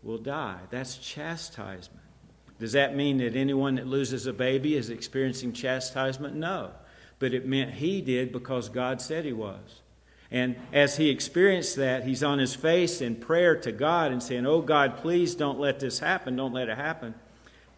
will 0.03 0.19
die. 0.19 0.59
That's 0.71 0.97
chastisement. 0.97 2.03
Does 2.59 2.73
that 2.73 2.97
mean 2.97 3.19
that 3.19 3.37
anyone 3.37 3.77
that 3.77 3.87
loses 3.87 4.27
a 4.27 4.33
baby 4.33 4.77
is 4.77 4.91
experiencing 4.91 5.53
chastisement? 5.53 6.35
No. 6.35 6.71
But 7.19 7.35
it 7.35 7.47
meant 7.47 7.73
he 7.75 8.01
did 8.01 8.33
because 8.33 8.69
God 8.69 9.01
said 9.01 9.25
he 9.25 9.33
was. 9.33 9.83
And 10.31 10.57
as 10.73 10.97
he 10.97 11.11
experienced 11.11 11.77
that, 11.77 12.05
he's 12.05 12.25
on 12.25 12.39
his 12.39 12.55
face 12.55 13.01
in 13.01 13.17
prayer 13.17 13.57
to 13.61 13.71
God 13.71 14.11
and 14.11 14.23
saying, 14.23 14.47
Oh 14.47 14.61
God, 14.61 14.97
please 14.97 15.35
don't 15.35 15.61
let 15.61 15.79
this 15.79 16.01
happen. 16.01 16.37
Don't 16.37 16.53
let 16.53 16.69
it 16.69 16.77
happen. 16.77 17.15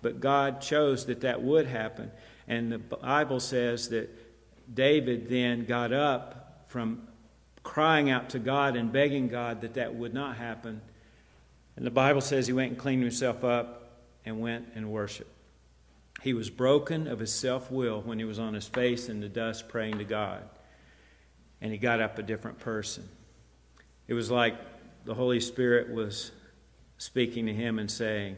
But 0.02 0.20
God 0.20 0.60
chose 0.60 1.06
that 1.06 1.20
that 1.20 1.42
would 1.42 1.66
happen. 1.66 2.10
And 2.48 2.70
the 2.72 2.78
Bible 2.78 3.40
says 3.40 3.88
that 3.90 4.08
David 4.72 5.28
then 5.28 5.64
got 5.64 5.92
up 5.92 6.64
from 6.68 7.06
crying 7.62 8.10
out 8.10 8.30
to 8.30 8.38
God 8.38 8.76
and 8.76 8.92
begging 8.92 9.28
God 9.28 9.60
that 9.62 9.74
that 9.74 9.94
would 9.94 10.14
not 10.14 10.36
happen. 10.36 10.80
And 11.76 11.84
the 11.84 11.90
Bible 11.90 12.20
says 12.20 12.46
he 12.46 12.52
went 12.52 12.72
and 12.72 12.78
cleaned 12.78 13.02
himself 13.02 13.44
up 13.44 13.90
and 14.24 14.40
went 14.40 14.68
and 14.74 14.90
worshiped. 14.90 15.30
He 16.22 16.32
was 16.32 16.48
broken 16.48 17.06
of 17.06 17.18
his 17.18 17.32
self 17.32 17.70
will 17.70 18.00
when 18.00 18.18
he 18.18 18.24
was 18.24 18.38
on 18.38 18.54
his 18.54 18.66
face 18.66 19.08
in 19.08 19.20
the 19.20 19.28
dust 19.28 19.68
praying 19.68 19.98
to 19.98 20.04
God. 20.04 20.42
And 21.60 21.72
he 21.72 21.78
got 21.78 22.00
up 22.00 22.18
a 22.18 22.22
different 22.22 22.58
person. 22.58 23.08
It 24.08 24.14
was 24.14 24.30
like 24.30 24.54
the 25.04 25.14
Holy 25.14 25.40
Spirit 25.40 25.92
was 25.92 26.32
speaking 26.98 27.46
to 27.46 27.52
him 27.52 27.78
and 27.78 27.90
saying, 27.90 28.36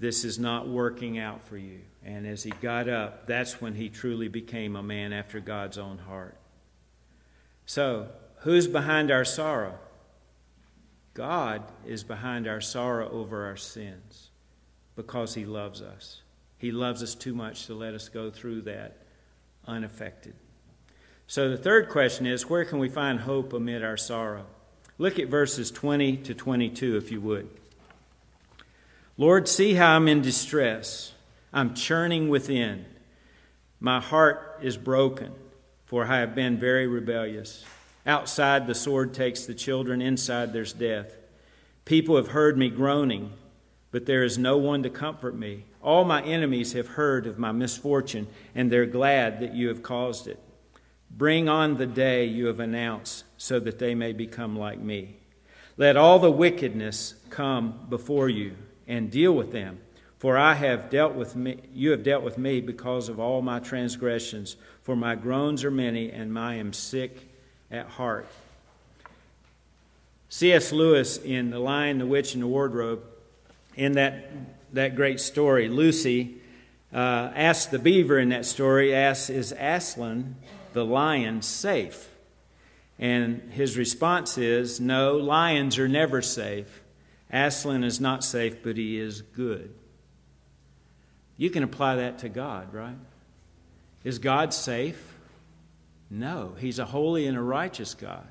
This 0.00 0.24
is 0.24 0.38
not 0.38 0.66
working 0.66 1.18
out 1.18 1.42
for 1.42 1.58
you. 1.58 1.80
And 2.02 2.26
as 2.26 2.42
he 2.42 2.50
got 2.50 2.88
up, 2.88 3.26
that's 3.26 3.60
when 3.60 3.74
he 3.74 3.90
truly 3.90 4.28
became 4.28 4.74
a 4.74 4.82
man 4.82 5.12
after 5.12 5.40
God's 5.40 5.76
own 5.76 5.98
heart. 5.98 6.38
So, 7.66 8.08
who's 8.38 8.66
behind 8.66 9.10
our 9.10 9.26
sorrow? 9.26 9.78
God 11.12 11.62
is 11.86 12.02
behind 12.02 12.48
our 12.48 12.62
sorrow 12.62 13.10
over 13.10 13.44
our 13.44 13.58
sins 13.58 14.30
because 14.96 15.34
he 15.34 15.44
loves 15.44 15.82
us. 15.82 16.22
He 16.56 16.72
loves 16.72 17.02
us 17.02 17.14
too 17.14 17.34
much 17.34 17.66
to 17.66 17.74
let 17.74 17.92
us 17.92 18.08
go 18.08 18.30
through 18.30 18.62
that 18.62 18.96
unaffected. 19.66 20.34
So, 21.26 21.50
the 21.50 21.58
third 21.58 21.90
question 21.90 22.24
is 22.24 22.48
where 22.48 22.64
can 22.64 22.78
we 22.78 22.88
find 22.88 23.20
hope 23.20 23.52
amid 23.52 23.84
our 23.84 23.98
sorrow? 23.98 24.46
Look 24.96 25.18
at 25.18 25.28
verses 25.28 25.70
20 25.70 26.16
to 26.18 26.34
22, 26.34 26.96
if 26.96 27.12
you 27.12 27.20
would. 27.20 27.50
Lord, 29.20 29.48
see 29.48 29.74
how 29.74 29.96
I'm 29.96 30.08
in 30.08 30.22
distress. 30.22 31.12
I'm 31.52 31.74
churning 31.74 32.30
within. 32.30 32.86
My 33.78 34.00
heart 34.00 34.60
is 34.62 34.78
broken, 34.78 35.30
for 35.84 36.06
I 36.06 36.20
have 36.20 36.34
been 36.34 36.56
very 36.56 36.86
rebellious. 36.86 37.62
Outside, 38.06 38.66
the 38.66 38.74
sword 38.74 39.12
takes 39.12 39.44
the 39.44 39.52
children, 39.52 40.00
inside, 40.00 40.54
there's 40.54 40.72
death. 40.72 41.18
People 41.84 42.16
have 42.16 42.28
heard 42.28 42.56
me 42.56 42.70
groaning, 42.70 43.34
but 43.90 44.06
there 44.06 44.24
is 44.24 44.38
no 44.38 44.56
one 44.56 44.82
to 44.84 44.88
comfort 44.88 45.36
me. 45.36 45.64
All 45.82 46.06
my 46.06 46.22
enemies 46.22 46.72
have 46.72 46.88
heard 46.88 47.26
of 47.26 47.38
my 47.38 47.52
misfortune, 47.52 48.26
and 48.54 48.72
they're 48.72 48.86
glad 48.86 49.40
that 49.40 49.52
you 49.52 49.68
have 49.68 49.82
caused 49.82 50.28
it. 50.28 50.40
Bring 51.10 51.46
on 51.46 51.76
the 51.76 51.86
day 51.86 52.24
you 52.24 52.46
have 52.46 52.58
announced, 52.58 53.24
so 53.36 53.60
that 53.60 53.78
they 53.80 53.94
may 53.94 54.14
become 54.14 54.58
like 54.58 54.78
me. 54.78 55.16
Let 55.76 55.98
all 55.98 56.18
the 56.18 56.32
wickedness 56.32 57.16
come 57.28 57.84
before 57.90 58.30
you, 58.30 58.56
and 58.90 59.10
deal 59.10 59.32
with 59.32 59.52
them 59.52 59.78
for 60.20 60.36
I 60.36 60.52
have 60.52 60.90
dealt 60.90 61.14
with 61.14 61.34
me, 61.34 61.56
you 61.74 61.92
have 61.92 62.02
dealt 62.02 62.22
with 62.22 62.36
me 62.36 62.60
because 62.60 63.08
of 63.08 63.18
all 63.18 63.40
my 63.40 63.58
transgressions. 63.58 64.54
For 64.82 64.94
my 64.94 65.14
groans 65.14 65.64
are 65.64 65.70
many, 65.70 66.12
and 66.12 66.38
I 66.38 66.56
am 66.56 66.74
sick 66.74 67.26
at 67.70 67.86
heart. 67.86 68.26
C.S. 70.28 70.72
Lewis, 70.72 71.16
in 71.16 71.48
The 71.48 71.58
Lion, 71.58 71.96
the 71.96 72.06
Witch, 72.06 72.34
and 72.34 72.42
the 72.42 72.46
Wardrobe, 72.46 73.02
in 73.76 73.92
that, 73.92 74.30
that 74.74 74.94
great 74.94 75.20
story, 75.20 75.70
Lucy 75.70 76.36
uh, 76.92 77.32
asks 77.34 77.70
the 77.70 77.78
beaver 77.78 78.18
in 78.18 78.28
that 78.28 78.44
story, 78.44 78.94
asks, 78.94 79.30
Is 79.30 79.54
Aslan, 79.58 80.36
the 80.74 80.84
lion, 80.84 81.40
safe? 81.40 82.10
And 82.98 83.50
his 83.52 83.78
response 83.78 84.36
is, 84.36 84.80
No, 84.80 85.16
lions 85.16 85.78
are 85.78 85.88
never 85.88 86.20
safe. 86.20 86.82
Aslan 87.32 87.84
is 87.84 88.00
not 88.00 88.24
safe, 88.24 88.62
but 88.62 88.76
he 88.76 88.98
is 88.98 89.22
good. 89.22 89.74
You 91.36 91.48
can 91.50 91.62
apply 91.62 91.96
that 91.96 92.18
to 92.18 92.28
God, 92.28 92.74
right? 92.74 92.96
Is 94.04 94.18
God 94.18 94.52
safe? 94.52 95.14
No. 96.10 96.54
He's 96.58 96.78
a 96.78 96.84
holy 96.84 97.26
and 97.26 97.36
a 97.36 97.42
righteous 97.42 97.94
God. 97.94 98.26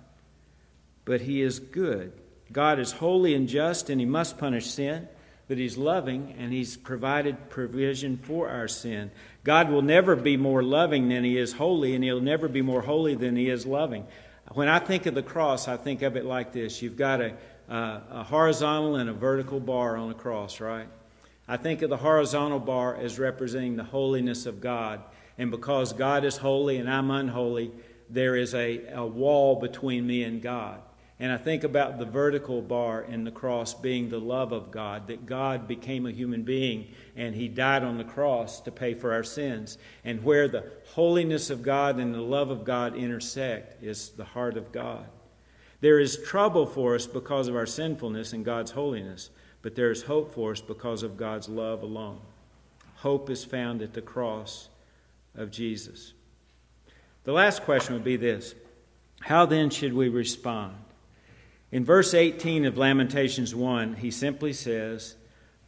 But 1.05 1.21
He 1.21 1.41
is 1.41 1.59
good. 1.59 2.11
God 2.51 2.79
is 2.79 2.91
holy 2.91 3.33
and 3.33 3.47
just, 3.47 3.89
and 3.89 3.99
He 3.99 4.05
must 4.05 4.37
punish 4.37 4.67
sin, 4.67 5.07
but 5.47 5.57
He's 5.57 5.77
loving, 5.77 6.35
and 6.37 6.53
He's 6.53 6.77
provided 6.77 7.49
provision 7.49 8.17
for 8.17 8.49
our 8.49 8.67
sin. 8.67 9.09
God 9.43 9.71
will 9.71 9.81
never 9.81 10.15
be 10.15 10.37
more 10.37 10.61
loving 10.61 11.09
than 11.09 11.23
He 11.23 11.37
is 11.37 11.53
holy, 11.53 11.95
and 11.95 12.03
He'll 12.03 12.21
never 12.21 12.47
be 12.47 12.61
more 12.61 12.81
holy 12.81 13.15
than 13.15 13.35
He 13.35 13.49
is 13.49 13.65
loving. 13.65 14.05
When 14.51 14.67
I 14.67 14.77
think 14.77 15.05
of 15.05 15.15
the 15.15 15.23
cross, 15.23 15.67
I 15.67 15.77
think 15.77 16.01
of 16.01 16.15
it 16.15 16.25
like 16.25 16.53
this 16.53 16.81
you've 16.81 16.97
got 16.97 17.21
a, 17.21 17.33
a 17.69 18.23
horizontal 18.23 18.95
and 18.95 19.09
a 19.09 19.13
vertical 19.13 19.59
bar 19.59 19.95
on 19.95 20.09
a 20.09 20.15
cross, 20.15 20.59
right? 20.59 20.87
I 21.47 21.57
think 21.57 21.81
of 21.81 21.89
the 21.89 21.97
horizontal 21.97 22.59
bar 22.59 22.95
as 22.95 23.19
representing 23.19 23.75
the 23.75 23.83
holiness 23.83 24.45
of 24.45 24.61
God. 24.61 25.01
And 25.37 25.51
because 25.51 25.93
God 25.93 26.23
is 26.25 26.37
holy 26.37 26.77
and 26.77 26.89
I'm 26.89 27.09
unholy, 27.11 27.71
there 28.09 28.35
is 28.35 28.53
a, 28.53 28.85
a 28.93 29.05
wall 29.05 29.55
between 29.55 30.05
me 30.05 30.23
and 30.23 30.41
God. 30.41 30.81
And 31.19 31.31
I 31.31 31.37
think 31.37 31.63
about 31.63 31.97
the 31.97 32.05
vertical 32.05 32.61
bar 32.61 33.01
in 33.01 33.25
the 33.25 33.31
cross 33.31 33.73
being 33.73 34.09
the 34.09 34.19
love 34.19 34.51
of 34.53 34.71
God, 34.71 35.07
that 35.07 35.25
God 35.25 35.67
became 35.67 36.05
a 36.05 36.11
human 36.11 36.43
being 36.43 36.87
and 37.15 37.35
he 37.35 37.49
died 37.49 37.83
on 37.83 37.97
the 37.97 38.05
cross 38.05 38.61
to 38.61 38.71
pay 38.71 38.93
for 38.93 39.11
our 39.11 39.23
sins. 39.23 39.77
And 40.05 40.23
where 40.23 40.47
the 40.47 40.71
holiness 40.93 41.49
of 41.49 41.61
God 41.61 41.99
and 41.99 42.13
the 42.13 42.21
love 42.21 42.51
of 42.51 42.63
God 42.63 42.95
intersect 42.95 43.83
is 43.83 44.09
the 44.09 44.23
heart 44.23 44.55
of 44.55 44.71
God. 44.71 45.05
There 45.81 45.99
is 45.99 46.21
trouble 46.23 46.65
for 46.65 46.95
us 46.95 47.07
because 47.07 47.47
of 47.47 47.55
our 47.55 47.65
sinfulness 47.65 48.33
and 48.33 48.43
God's 48.43 48.71
holiness, 48.71 49.29
but 49.61 49.75
there 49.75 49.91
is 49.91 50.03
hope 50.03 50.33
for 50.33 50.51
us 50.51 50.61
because 50.61 51.03
of 51.03 51.17
God's 51.17 51.47
love 51.47 51.83
alone. 51.83 52.19
Hope 52.95 53.29
is 53.29 53.45
found 53.45 53.81
at 53.81 53.93
the 53.93 54.01
cross 54.01 54.67
of 55.35 55.51
Jesus. 55.51 56.13
The 57.23 57.31
last 57.31 57.63
question 57.63 57.93
would 57.93 58.03
be 58.03 58.17
this 58.17 58.55
How 59.21 59.45
then 59.45 59.69
should 59.69 59.93
we 59.93 60.09
respond? 60.09 60.75
In 61.71 61.85
verse 61.85 62.13
18 62.13 62.65
of 62.65 62.77
Lamentations 62.77 63.53
1, 63.53 63.95
he 63.95 64.11
simply 64.11 64.53
says, 64.53 65.15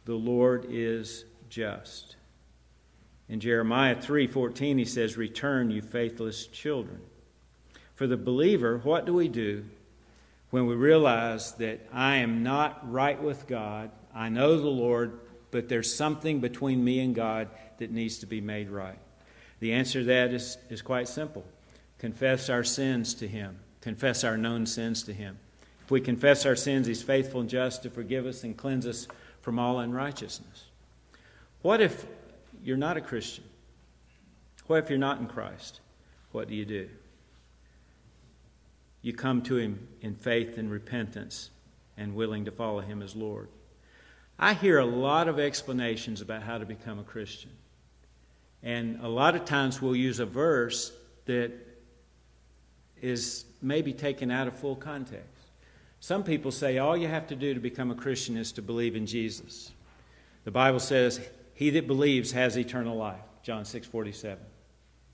The 0.04 0.14
Lord 0.14 0.66
is 0.68 1.24
just. 1.48 2.16
In 3.28 3.40
Jeremiah 3.40 3.94
3:14 3.94 4.78
he 4.78 4.84
says, 4.84 5.16
"Return, 5.16 5.70
you 5.70 5.80
faithless 5.80 6.46
children." 6.46 7.00
For 7.94 8.06
the 8.06 8.16
believer, 8.16 8.78
what 8.78 9.06
do 9.06 9.14
we 9.14 9.28
do 9.28 9.64
when 10.52 10.66
we 10.66 10.74
realize 10.74 11.52
that 11.52 11.80
I 11.94 12.16
am 12.16 12.42
not 12.42 12.92
right 12.92 13.20
with 13.20 13.46
God. 13.46 13.90
I 14.14 14.28
know 14.28 14.58
the 14.58 14.68
Lord, 14.68 15.18
but 15.50 15.70
there's 15.70 15.92
something 15.92 16.40
between 16.40 16.84
me 16.84 17.00
and 17.00 17.14
God 17.14 17.48
that 17.78 17.90
needs 17.90 18.18
to 18.18 18.26
be 18.26 18.42
made 18.42 18.68
right. 18.68 18.98
The 19.60 19.72
answer 19.72 20.00
to 20.00 20.04
that 20.04 20.30
is, 20.34 20.58
is 20.68 20.82
quite 20.82 21.08
simple 21.08 21.42
confess 21.98 22.50
our 22.50 22.64
sins 22.64 23.14
to 23.14 23.26
Him, 23.26 23.60
confess 23.80 24.24
our 24.24 24.36
known 24.36 24.66
sins 24.66 25.02
to 25.04 25.14
Him. 25.14 25.38
If 25.86 25.90
we 25.90 26.02
confess 26.02 26.44
our 26.44 26.56
sins, 26.56 26.86
He's 26.86 27.02
faithful 27.02 27.40
and 27.40 27.48
just 27.48 27.82
to 27.84 27.90
forgive 27.90 28.26
us 28.26 28.44
and 28.44 28.54
cleanse 28.54 28.86
us 28.86 29.08
from 29.40 29.58
all 29.58 29.78
unrighteousness. 29.78 30.64
What 31.62 31.80
if 31.80 32.04
you're 32.62 32.76
not 32.76 32.98
a 32.98 33.00
Christian? 33.00 33.44
What 34.66 34.84
if 34.84 34.90
you're 34.90 34.98
not 34.98 35.18
in 35.18 35.28
Christ? 35.28 35.80
What 36.30 36.48
do 36.48 36.54
you 36.54 36.66
do? 36.66 36.90
You 39.02 39.12
come 39.12 39.42
to 39.42 39.56
Him 39.56 39.86
in 40.00 40.14
faith 40.14 40.56
and 40.56 40.70
repentance 40.70 41.50
and 41.96 42.14
willing 42.14 42.44
to 42.46 42.50
follow 42.50 42.80
Him 42.80 43.02
as 43.02 43.14
Lord. 43.14 43.48
I 44.38 44.54
hear 44.54 44.78
a 44.78 44.84
lot 44.84 45.28
of 45.28 45.38
explanations 45.38 46.20
about 46.20 46.42
how 46.42 46.58
to 46.58 46.64
become 46.64 46.98
a 46.98 47.04
Christian. 47.04 47.50
And 48.62 49.00
a 49.02 49.08
lot 49.08 49.34
of 49.34 49.44
times 49.44 49.82
we'll 49.82 49.96
use 49.96 50.20
a 50.20 50.26
verse 50.26 50.92
that 51.26 51.52
is 53.00 53.44
maybe 53.60 53.92
taken 53.92 54.30
out 54.30 54.46
of 54.46 54.56
full 54.56 54.76
context. 54.76 55.28
Some 56.00 56.24
people 56.24 56.50
say 56.50 56.78
all 56.78 56.96
you 56.96 57.08
have 57.08 57.26
to 57.28 57.36
do 57.36 57.54
to 57.54 57.60
become 57.60 57.90
a 57.90 57.94
Christian 57.94 58.36
is 58.36 58.52
to 58.52 58.62
believe 58.62 58.96
in 58.96 59.06
Jesus. 59.06 59.72
The 60.44 60.50
Bible 60.50 60.80
says, 60.80 61.20
He 61.54 61.70
that 61.70 61.86
believes 61.86 62.32
has 62.32 62.56
eternal 62.56 62.96
life. 62.96 63.20
John 63.42 63.64
6 63.64 63.86
47. 63.86 64.44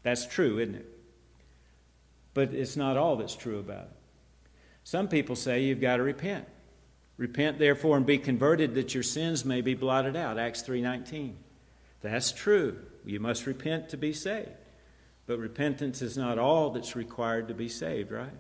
That's 0.03 0.27
true, 0.27 0.59
isn't 0.59 0.77
it? 0.77 0.98
But 2.39 2.55
it's 2.55 2.77
not 2.77 2.97
all 2.97 3.17
that's 3.17 3.35
true 3.35 3.59
about 3.59 3.87
it. 3.87 3.97
Some 4.85 5.09
people 5.09 5.35
say 5.35 5.65
you've 5.65 5.81
got 5.81 5.97
to 5.97 6.05
repent. 6.05 6.47
Repent 7.17 7.59
therefore 7.59 7.97
and 7.97 8.07
be 8.07 8.17
converted 8.17 8.77
that 8.77 8.95
your 8.95 9.03
sins 9.03 9.45
may 9.45 9.61
be 9.61 9.75
blotted 9.75 10.15
out. 10.15 10.39
Acts 10.39 10.63
3:19. 10.63 11.35
That's 12.01 12.31
true. 12.31 12.79
You 13.05 13.19
must 13.19 13.45
repent 13.45 13.89
to 13.89 13.97
be 13.97 14.13
saved. 14.13 14.53
But 15.27 15.41
repentance 15.41 16.01
is 16.01 16.17
not 16.17 16.39
all 16.39 16.71
that's 16.71 16.95
required 16.95 17.49
to 17.49 17.55
be 17.55 17.69
saved, 17.69 18.13
right? 18.13 18.31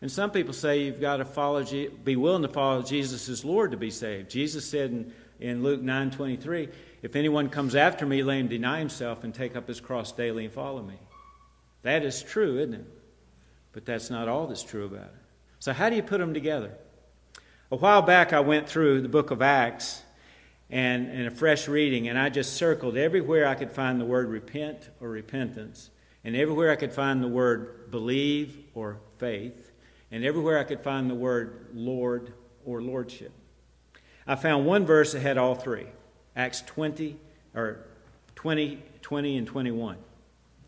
And 0.00 0.10
some 0.10 0.32
people 0.32 0.52
say 0.52 0.82
you've 0.82 1.00
got 1.00 1.18
to 1.18 1.24
follow, 1.24 1.62
be 1.62 2.16
willing 2.16 2.42
to 2.42 2.48
follow 2.48 2.82
Jesus 2.82 3.28
as 3.28 3.44
Lord 3.44 3.70
to 3.70 3.76
be 3.76 3.92
saved. 3.92 4.30
Jesus 4.30 4.68
said 4.68 4.90
in, 4.90 5.12
in 5.38 5.62
Luke 5.62 5.80
9:23, 5.80 6.70
"If 7.02 7.14
anyone 7.14 7.50
comes 7.50 7.76
after 7.76 8.04
me, 8.04 8.24
let 8.24 8.38
him 8.38 8.48
deny 8.48 8.80
himself 8.80 9.22
and 9.22 9.32
take 9.32 9.54
up 9.54 9.68
his 9.68 9.80
cross 9.80 10.10
daily 10.10 10.46
and 10.46 10.52
follow 10.52 10.82
me." 10.82 10.98
That 11.82 12.02
is 12.02 12.20
true, 12.20 12.58
isn't 12.58 12.74
it? 12.74 12.97
But 13.78 13.86
that's 13.86 14.10
not 14.10 14.26
all 14.26 14.48
that's 14.48 14.64
true 14.64 14.86
about 14.86 15.04
it. 15.04 15.22
So, 15.60 15.72
how 15.72 15.88
do 15.88 15.94
you 15.94 16.02
put 16.02 16.18
them 16.18 16.34
together? 16.34 16.72
A 17.70 17.76
while 17.76 18.02
back, 18.02 18.32
I 18.32 18.40
went 18.40 18.68
through 18.68 19.02
the 19.02 19.08
book 19.08 19.30
of 19.30 19.40
Acts 19.40 20.02
and 20.68 21.08
in 21.08 21.26
a 21.28 21.30
fresh 21.30 21.68
reading, 21.68 22.08
and 22.08 22.18
I 22.18 22.28
just 22.28 22.54
circled 22.54 22.96
everywhere 22.96 23.46
I 23.46 23.54
could 23.54 23.70
find 23.70 24.00
the 24.00 24.04
word 24.04 24.30
repent 24.30 24.90
or 25.00 25.10
repentance, 25.10 25.90
and 26.24 26.34
everywhere 26.34 26.72
I 26.72 26.74
could 26.74 26.92
find 26.92 27.22
the 27.22 27.28
word 27.28 27.88
believe 27.92 28.58
or 28.74 28.98
faith, 29.18 29.70
and 30.10 30.24
everywhere 30.24 30.58
I 30.58 30.64
could 30.64 30.80
find 30.80 31.08
the 31.08 31.14
word 31.14 31.68
Lord 31.72 32.32
or 32.66 32.82
lordship. 32.82 33.30
I 34.26 34.34
found 34.34 34.66
one 34.66 34.86
verse 34.86 35.12
that 35.12 35.20
had 35.20 35.38
all 35.38 35.54
three 35.54 35.86
Acts 36.34 36.62
20, 36.62 37.16
or 37.54 37.86
20, 38.34 38.82
20 39.02 39.36
and 39.36 39.46
21. 39.46 39.98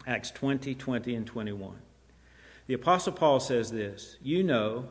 Acts 0.06 0.30
20, 0.30 0.76
20, 0.76 1.14
and 1.16 1.26
21. 1.26 1.76
The 2.70 2.74
Apostle 2.74 3.14
Paul 3.14 3.40
says 3.40 3.72
this 3.72 4.16
You 4.22 4.44
know 4.44 4.86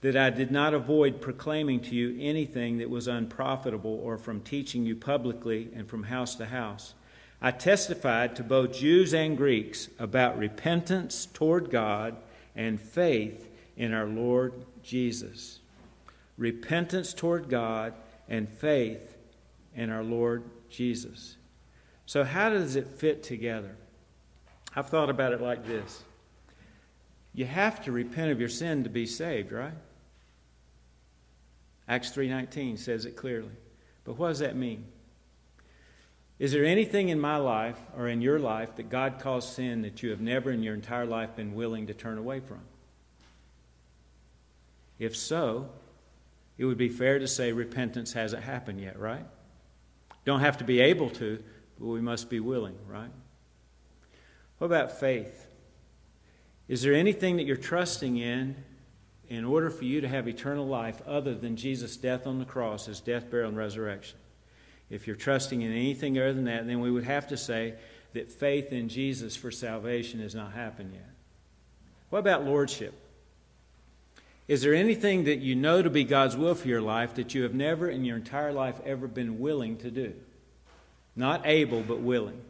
that 0.00 0.16
I 0.16 0.30
did 0.30 0.50
not 0.50 0.74
avoid 0.74 1.20
proclaiming 1.20 1.78
to 1.82 1.94
you 1.94 2.18
anything 2.20 2.78
that 2.78 2.90
was 2.90 3.06
unprofitable 3.06 4.00
or 4.02 4.18
from 4.18 4.40
teaching 4.40 4.84
you 4.84 4.96
publicly 4.96 5.68
and 5.72 5.88
from 5.88 6.02
house 6.02 6.34
to 6.34 6.46
house. 6.46 6.94
I 7.40 7.52
testified 7.52 8.34
to 8.34 8.42
both 8.42 8.72
Jews 8.72 9.14
and 9.14 9.36
Greeks 9.36 9.90
about 10.00 10.38
repentance 10.38 11.24
toward 11.24 11.70
God 11.70 12.16
and 12.56 12.80
faith 12.80 13.48
in 13.76 13.94
our 13.94 14.06
Lord 14.06 14.52
Jesus. 14.82 15.60
Repentance 16.36 17.14
toward 17.14 17.48
God 17.48 17.94
and 18.28 18.48
faith 18.48 19.16
in 19.76 19.90
our 19.90 20.02
Lord 20.02 20.42
Jesus. 20.68 21.36
So, 22.06 22.24
how 22.24 22.50
does 22.50 22.74
it 22.74 22.88
fit 22.88 23.22
together? 23.22 23.76
I've 24.74 24.88
thought 24.88 25.10
about 25.10 25.32
it 25.32 25.40
like 25.40 25.64
this 25.64 26.02
you 27.32 27.44
have 27.46 27.82
to 27.84 27.92
repent 27.92 28.32
of 28.32 28.40
your 28.40 28.48
sin 28.48 28.84
to 28.84 28.90
be 28.90 29.06
saved, 29.06 29.52
right? 29.52 29.74
Acts 31.88 32.10
3:19 32.10 32.76
says 32.76 33.04
it 33.04 33.16
clearly. 33.16 33.50
But 34.04 34.14
what 34.14 34.28
does 34.28 34.38
that 34.40 34.56
mean? 34.56 34.86
Is 36.38 36.52
there 36.52 36.64
anything 36.64 37.10
in 37.10 37.20
my 37.20 37.36
life 37.36 37.78
or 37.96 38.08
in 38.08 38.22
your 38.22 38.38
life 38.38 38.76
that 38.76 38.88
God 38.88 39.18
calls 39.18 39.46
sin 39.46 39.82
that 39.82 40.02
you 40.02 40.10
have 40.10 40.20
never 40.20 40.50
in 40.50 40.62
your 40.62 40.74
entire 40.74 41.04
life 41.04 41.36
been 41.36 41.54
willing 41.54 41.86
to 41.88 41.94
turn 41.94 42.16
away 42.16 42.40
from? 42.40 42.60
If 44.98 45.16
so, 45.16 45.68
it 46.56 46.64
would 46.64 46.78
be 46.78 46.88
fair 46.88 47.18
to 47.18 47.28
say 47.28 47.52
repentance 47.52 48.12
hasn't 48.12 48.42
happened 48.42 48.80
yet, 48.80 48.98
right? 48.98 49.26
Don't 50.24 50.40
have 50.40 50.58
to 50.58 50.64
be 50.64 50.80
able 50.80 51.10
to, 51.10 51.42
but 51.78 51.86
we 51.86 52.00
must 52.00 52.30
be 52.30 52.40
willing, 52.40 52.78
right? 52.86 53.10
What 54.58 54.66
about 54.66 54.98
faith? 55.00 55.46
Is 56.70 56.82
there 56.82 56.94
anything 56.94 57.38
that 57.38 57.46
you're 57.46 57.56
trusting 57.56 58.16
in 58.16 58.54
in 59.28 59.44
order 59.44 59.70
for 59.70 59.84
you 59.84 60.02
to 60.02 60.08
have 60.08 60.28
eternal 60.28 60.64
life 60.64 61.02
other 61.04 61.34
than 61.34 61.56
Jesus' 61.56 61.96
death 61.96 62.28
on 62.28 62.38
the 62.38 62.44
cross, 62.44 62.86
his 62.86 63.00
death, 63.00 63.28
burial, 63.28 63.48
and 63.48 63.58
resurrection? 63.58 64.16
If 64.88 65.08
you're 65.08 65.16
trusting 65.16 65.62
in 65.62 65.72
anything 65.72 66.16
other 66.16 66.32
than 66.32 66.44
that, 66.44 66.68
then 66.68 66.78
we 66.78 66.92
would 66.92 67.02
have 67.02 67.26
to 67.26 67.36
say 67.36 67.74
that 68.12 68.30
faith 68.30 68.72
in 68.72 68.88
Jesus 68.88 69.34
for 69.34 69.50
salvation 69.50 70.20
has 70.20 70.36
not 70.36 70.52
happened 70.52 70.92
yet. 70.94 71.10
What 72.10 72.20
about 72.20 72.44
lordship? 72.44 72.94
Is 74.46 74.62
there 74.62 74.74
anything 74.74 75.24
that 75.24 75.40
you 75.40 75.56
know 75.56 75.82
to 75.82 75.90
be 75.90 76.04
God's 76.04 76.36
will 76.36 76.54
for 76.54 76.68
your 76.68 76.82
life 76.82 77.14
that 77.14 77.34
you 77.34 77.42
have 77.42 77.54
never 77.54 77.90
in 77.90 78.04
your 78.04 78.16
entire 78.16 78.52
life 78.52 78.80
ever 78.86 79.08
been 79.08 79.40
willing 79.40 79.76
to 79.78 79.90
do? 79.90 80.14
Not 81.16 81.42
able, 81.46 81.82
but 81.82 81.98
willing. 81.98 82.40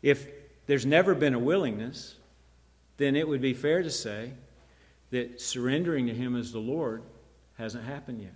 If 0.00 0.28
there's 0.66 0.86
never 0.86 1.16
been 1.16 1.34
a 1.34 1.40
willingness, 1.40 2.14
then 3.00 3.16
it 3.16 3.26
would 3.26 3.40
be 3.40 3.54
fair 3.54 3.82
to 3.82 3.90
say 3.90 4.30
that 5.10 5.40
surrendering 5.40 6.06
to 6.06 6.14
Him 6.14 6.36
as 6.36 6.52
the 6.52 6.58
Lord 6.58 7.02
hasn't 7.56 7.84
happened 7.84 8.20
yet. 8.20 8.34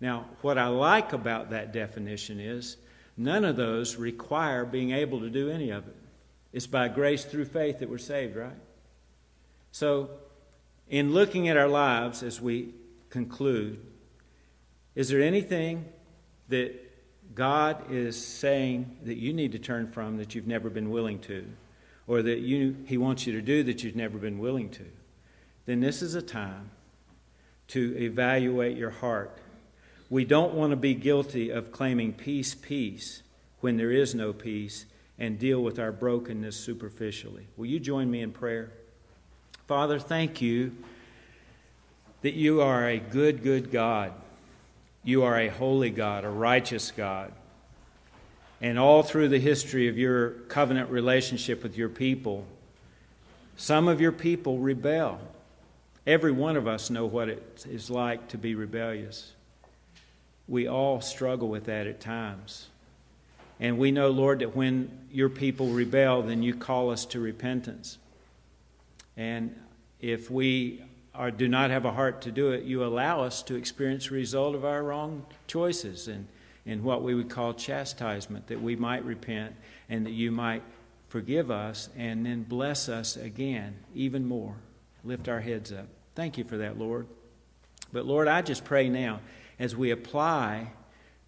Now, 0.00 0.26
what 0.40 0.56
I 0.56 0.68
like 0.68 1.12
about 1.12 1.50
that 1.50 1.72
definition 1.72 2.38
is 2.38 2.76
none 3.16 3.44
of 3.44 3.56
those 3.56 3.96
require 3.96 4.64
being 4.64 4.92
able 4.92 5.20
to 5.20 5.30
do 5.30 5.50
any 5.50 5.70
of 5.70 5.88
it. 5.88 5.96
It's 6.52 6.68
by 6.68 6.88
grace 6.88 7.24
through 7.24 7.46
faith 7.46 7.80
that 7.80 7.90
we're 7.90 7.98
saved, 7.98 8.36
right? 8.36 8.56
So, 9.72 10.10
in 10.88 11.12
looking 11.12 11.48
at 11.48 11.56
our 11.56 11.68
lives 11.68 12.22
as 12.22 12.40
we 12.40 12.74
conclude, 13.10 13.80
is 14.94 15.08
there 15.08 15.22
anything 15.22 15.86
that 16.50 16.72
God 17.34 17.90
is 17.90 18.22
saying 18.22 18.98
that 19.04 19.16
you 19.16 19.32
need 19.32 19.52
to 19.52 19.58
turn 19.58 19.90
from 19.90 20.18
that 20.18 20.34
you've 20.34 20.46
never 20.46 20.70
been 20.70 20.90
willing 20.90 21.18
to? 21.20 21.46
Or 22.06 22.22
that 22.22 22.40
you, 22.40 22.76
He 22.86 22.96
wants 22.96 23.26
you 23.26 23.32
to 23.32 23.42
do 23.42 23.62
that 23.64 23.82
you've 23.82 23.96
never 23.96 24.18
been 24.18 24.38
willing 24.38 24.70
to, 24.70 24.84
then 25.66 25.80
this 25.80 26.02
is 26.02 26.14
a 26.14 26.22
time 26.22 26.70
to 27.68 27.96
evaluate 27.98 28.76
your 28.76 28.90
heart. 28.90 29.38
We 30.10 30.24
don't 30.24 30.54
want 30.54 30.70
to 30.72 30.76
be 30.76 30.94
guilty 30.94 31.50
of 31.50 31.72
claiming 31.72 32.12
peace, 32.12 32.54
peace, 32.54 33.22
when 33.60 33.76
there 33.76 33.90
is 33.90 34.14
no 34.14 34.32
peace, 34.32 34.84
and 35.18 35.38
deal 35.38 35.62
with 35.62 35.78
our 35.78 35.92
brokenness 35.92 36.56
superficially. 36.56 37.46
Will 37.56 37.66
you 37.66 37.78
join 37.78 38.10
me 38.10 38.20
in 38.20 38.32
prayer? 38.32 38.72
Father, 39.66 39.98
thank 39.98 40.42
you 40.42 40.72
that 42.22 42.34
you 42.34 42.60
are 42.60 42.88
a 42.88 42.98
good, 42.98 43.42
good 43.42 43.70
God. 43.70 44.12
You 45.04 45.22
are 45.22 45.38
a 45.38 45.48
holy 45.48 45.90
God, 45.90 46.24
a 46.24 46.30
righteous 46.30 46.90
God. 46.90 47.32
And 48.62 48.78
all 48.78 49.02
through 49.02 49.28
the 49.28 49.40
history 49.40 49.88
of 49.88 49.98
your 49.98 50.30
covenant 50.48 50.88
relationship 50.88 51.64
with 51.64 51.76
your 51.76 51.88
people, 51.88 52.46
some 53.56 53.88
of 53.88 54.00
your 54.00 54.12
people 54.12 54.58
rebel. 54.58 55.20
Every 56.06 56.30
one 56.30 56.56
of 56.56 56.68
us 56.68 56.88
know 56.88 57.04
what 57.04 57.28
it 57.28 57.66
is 57.68 57.90
like 57.90 58.28
to 58.28 58.38
be 58.38 58.54
rebellious. 58.54 59.32
We 60.46 60.68
all 60.68 61.00
struggle 61.00 61.48
with 61.48 61.64
that 61.64 61.88
at 61.88 62.00
times. 62.00 62.68
And 63.58 63.78
we 63.78 63.90
know, 63.90 64.10
Lord, 64.10 64.38
that 64.38 64.54
when 64.56 64.90
your 65.10 65.28
people 65.28 65.68
rebel, 65.68 66.22
then 66.22 66.42
you 66.44 66.54
call 66.54 66.90
us 66.90 67.04
to 67.06 67.20
repentance. 67.20 67.98
And 69.16 69.56
if 70.00 70.30
we 70.30 70.82
are, 71.14 71.32
do 71.32 71.48
not 71.48 71.70
have 71.70 71.84
a 71.84 71.92
heart 71.92 72.22
to 72.22 72.32
do 72.32 72.52
it, 72.52 72.62
you 72.62 72.84
allow 72.84 73.22
us 73.22 73.42
to 73.44 73.56
experience 73.56 74.08
the 74.08 74.14
result 74.14 74.54
of 74.54 74.64
our 74.64 74.82
wrong 74.82 75.26
choices 75.48 76.06
and, 76.06 76.28
and 76.66 76.82
what 76.82 77.02
we 77.02 77.14
would 77.14 77.28
call 77.28 77.54
chastisement, 77.54 78.46
that 78.48 78.62
we 78.62 78.76
might 78.76 79.04
repent 79.04 79.54
and 79.88 80.06
that 80.06 80.12
you 80.12 80.30
might 80.30 80.62
forgive 81.08 81.50
us 81.50 81.88
and 81.96 82.24
then 82.24 82.42
bless 82.42 82.88
us 82.88 83.16
again, 83.16 83.76
even 83.94 84.24
more. 84.24 84.56
Lift 85.04 85.28
our 85.28 85.40
heads 85.40 85.72
up. 85.72 85.86
Thank 86.14 86.38
you 86.38 86.44
for 86.44 86.58
that, 86.58 86.78
Lord. 86.78 87.06
But 87.92 88.06
Lord, 88.06 88.28
I 88.28 88.42
just 88.42 88.64
pray 88.64 88.88
now 88.88 89.20
as 89.58 89.76
we 89.76 89.90
apply 89.90 90.72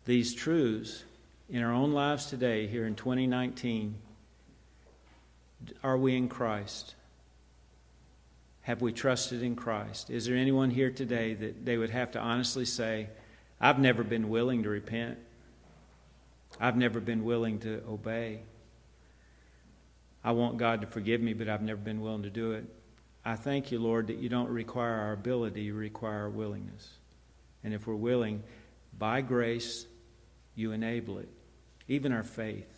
these 0.04 0.34
truths 0.34 1.04
in 1.48 1.62
our 1.62 1.72
own 1.72 1.92
lives 1.92 2.26
today, 2.26 2.66
here 2.66 2.86
in 2.86 2.94
2019, 2.94 3.96
are 5.82 5.96
we 5.96 6.16
in 6.16 6.28
Christ? 6.28 6.94
Have 8.62 8.80
we 8.80 8.92
trusted 8.92 9.42
in 9.42 9.56
Christ? 9.56 10.08
Is 10.08 10.24
there 10.24 10.36
anyone 10.36 10.70
here 10.70 10.90
today 10.90 11.34
that 11.34 11.64
they 11.64 11.76
would 11.76 11.90
have 11.90 12.12
to 12.12 12.18
honestly 12.18 12.64
say, 12.64 13.08
I've 13.60 13.78
never 13.78 14.02
been 14.02 14.30
willing 14.30 14.62
to 14.62 14.70
repent? 14.70 15.18
I've 16.60 16.76
never 16.76 17.00
been 17.00 17.24
willing 17.24 17.58
to 17.60 17.82
obey. 17.88 18.40
I 20.22 20.32
want 20.32 20.56
God 20.56 20.80
to 20.80 20.86
forgive 20.86 21.20
me, 21.20 21.34
but 21.34 21.48
I've 21.48 21.62
never 21.62 21.80
been 21.80 22.00
willing 22.00 22.22
to 22.22 22.30
do 22.30 22.52
it. 22.52 22.64
I 23.24 23.36
thank 23.36 23.72
you, 23.72 23.78
Lord, 23.78 24.06
that 24.08 24.18
you 24.18 24.28
don't 24.28 24.48
require 24.48 24.92
our 24.92 25.12
ability, 25.12 25.62
you 25.62 25.74
require 25.74 26.22
our 26.22 26.30
willingness. 26.30 26.88
And 27.62 27.72
if 27.72 27.86
we're 27.86 27.94
willing, 27.94 28.42
by 28.98 29.22
grace, 29.22 29.86
you 30.54 30.72
enable 30.72 31.18
it. 31.18 31.28
Even 31.88 32.12
our 32.12 32.22
faith. 32.22 32.68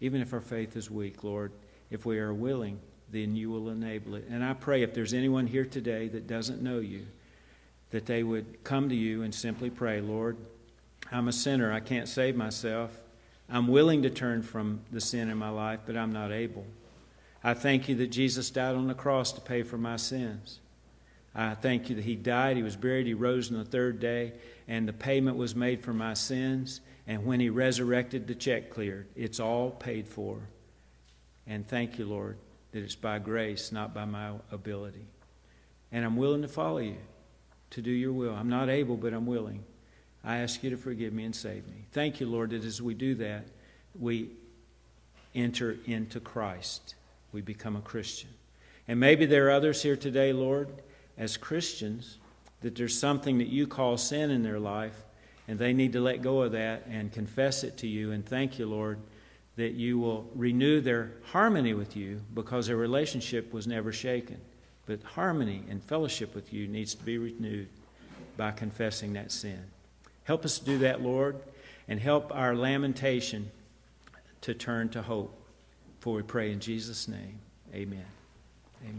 Even 0.00 0.20
if 0.20 0.32
our 0.32 0.40
faith 0.40 0.76
is 0.76 0.90
weak, 0.90 1.22
Lord, 1.22 1.52
if 1.90 2.06
we 2.06 2.18
are 2.18 2.32
willing, 2.32 2.80
then 3.10 3.36
you 3.36 3.50
will 3.50 3.68
enable 3.68 4.14
it. 4.14 4.26
And 4.30 4.44
I 4.44 4.54
pray 4.54 4.82
if 4.82 4.94
there's 4.94 5.14
anyone 5.14 5.46
here 5.46 5.64
today 5.64 6.08
that 6.08 6.26
doesn't 6.26 6.62
know 6.62 6.78
you, 6.78 7.06
that 7.90 8.06
they 8.06 8.22
would 8.22 8.62
come 8.64 8.88
to 8.88 8.94
you 8.94 9.22
and 9.22 9.34
simply 9.34 9.68
pray, 9.68 10.00
Lord, 10.00 10.36
I'm 11.12 11.28
a 11.28 11.32
sinner. 11.32 11.72
I 11.72 11.80
can't 11.80 12.08
save 12.08 12.36
myself. 12.36 13.00
I'm 13.48 13.66
willing 13.66 14.02
to 14.02 14.10
turn 14.10 14.42
from 14.42 14.80
the 14.92 15.00
sin 15.00 15.28
in 15.28 15.36
my 15.36 15.50
life, 15.50 15.80
but 15.84 15.96
I'm 15.96 16.12
not 16.12 16.30
able. 16.30 16.64
I 17.42 17.54
thank 17.54 17.88
you 17.88 17.96
that 17.96 18.08
Jesus 18.08 18.50
died 18.50 18.76
on 18.76 18.86
the 18.86 18.94
cross 18.94 19.32
to 19.32 19.40
pay 19.40 19.62
for 19.62 19.78
my 19.78 19.96
sins. 19.96 20.60
I 21.34 21.54
thank 21.54 21.88
you 21.88 21.96
that 21.96 22.04
He 22.04 22.16
died, 22.16 22.56
He 22.56 22.62
was 22.62 22.76
buried, 22.76 23.06
He 23.06 23.14
rose 23.14 23.50
on 23.50 23.58
the 23.58 23.64
third 23.64 23.98
day, 23.98 24.34
and 24.68 24.86
the 24.86 24.92
payment 24.92 25.36
was 25.36 25.54
made 25.54 25.82
for 25.82 25.92
my 25.92 26.14
sins. 26.14 26.80
And 27.06 27.24
when 27.24 27.40
He 27.40 27.48
resurrected, 27.48 28.26
the 28.26 28.34
check 28.34 28.70
cleared. 28.70 29.08
It's 29.16 29.40
all 29.40 29.70
paid 29.70 30.06
for. 30.06 30.38
And 31.46 31.66
thank 31.66 31.98
you, 31.98 32.04
Lord, 32.04 32.36
that 32.72 32.82
it's 32.82 32.94
by 32.94 33.18
grace, 33.18 33.72
not 33.72 33.94
by 33.94 34.04
my 34.04 34.32
ability. 34.52 35.06
And 35.90 36.04
I'm 36.04 36.16
willing 36.16 36.42
to 36.42 36.48
follow 36.48 36.78
you, 36.78 36.98
to 37.70 37.82
do 37.82 37.90
your 37.90 38.12
will. 38.12 38.34
I'm 38.34 38.48
not 38.48 38.68
able, 38.68 38.96
but 38.96 39.12
I'm 39.12 39.26
willing. 39.26 39.64
I 40.24 40.38
ask 40.38 40.62
you 40.62 40.70
to 40.70 40.76
forgive 40.76 41.12
me 41.12 41.24
and 41.24 41.34
save 41.34 41.66
me. 41.66 41.86
Thank 41.92 42.20
you, 42.20 42.26
Lord, 42.26 42.50
that 42.50 42.64
as 42.64 42.82
we 42.82 42.94
do 42.94 43.14
that, 43.16 43.46
we 43.98 44.30
enter 45.34 45.76
into 45.86 46.20
Christ. 46.20 46.94
We 47.32 47.40
become 47.40 47.76
a 47.76 47.80
Christian. 47.80 48.30
And 48.88 48.98
maybe 48.98 49.26
there 49.26 49.46
are 49.46 49.52
others 49.52 49.82
here 49.82 49.96
today, 49.96 50.32
Lord, 50.32 50.68
as 51.16 51.36
Christians, 51.36 52.18
that 52.60 52.74
there's 52.74 52.98
something 52.98 53.38
that 53.38 53.48
you 53.48 53.66
call 53.66 53.96
sin 53.96 54.30
in 54.30 54.42
their 54.42 54.58
life, 54.58 55.04
and 55.48 55.58
they 55.58 55.72
need 55.72 55.92
to 55.94 56.00
let 56.00 56.22
go 56.22 56.42
of 56.42 56.52
that 56.52 56.86
and 56.88 57.12
confess 57.12 57.64
it 57.64 57.76
to 57.78 57.86
you. 57.86 58.12
And 58.12 58.26
thank 58.26 58.58
you, 58.58 58.66
Lord, 58.66 58.98
that 59.56 59.72
you 59.72 59.98
will 59.98 60.28
renew 60.34 60.80
their 60.80 61.12
harmony 61.24 61.74
with 61.74 61.96
you 61.96 62.20
because 62.34 62.66
their 62.66 62.76
relationship 62.76 63.52
was 63.52 63.66
never 63.66 63.92
shaken. 63.92 64.40
But 64.86 65.02
harmony 65.02 65.62
and 65.68 65.82
fellowship 65.82 66.34
with 66.34 66.52
you 66.52 66.66
needs 66.66 66.94
to 66.94 67.04
be 67.04 67.18
renewed 67.18 67.68
by 68.36 68.50
confessing 68.52 69.12
that 69.14 69.32
sin. 69.32 69.62
Help 70.30 70.44
us 70.44 70.60
do 70.60 70.78
that, 70.78 71.02
Lord, 71.02 71.40
and 71.88 71.98
help 71.98 72.30
our 72.32 72.54
lamentation 72.54 73.50
to 74.42 74.54
turn 74.54 74.88
to 74.90 75.02
hope. 75.02 75.36
For 75.98 76.14
we 76.14 76.22
pray 76.22 76.52
in 76.52 76.60
Jesus' 76.60 77.08
name. 77.08 77.40
Amen. 77.74 78.04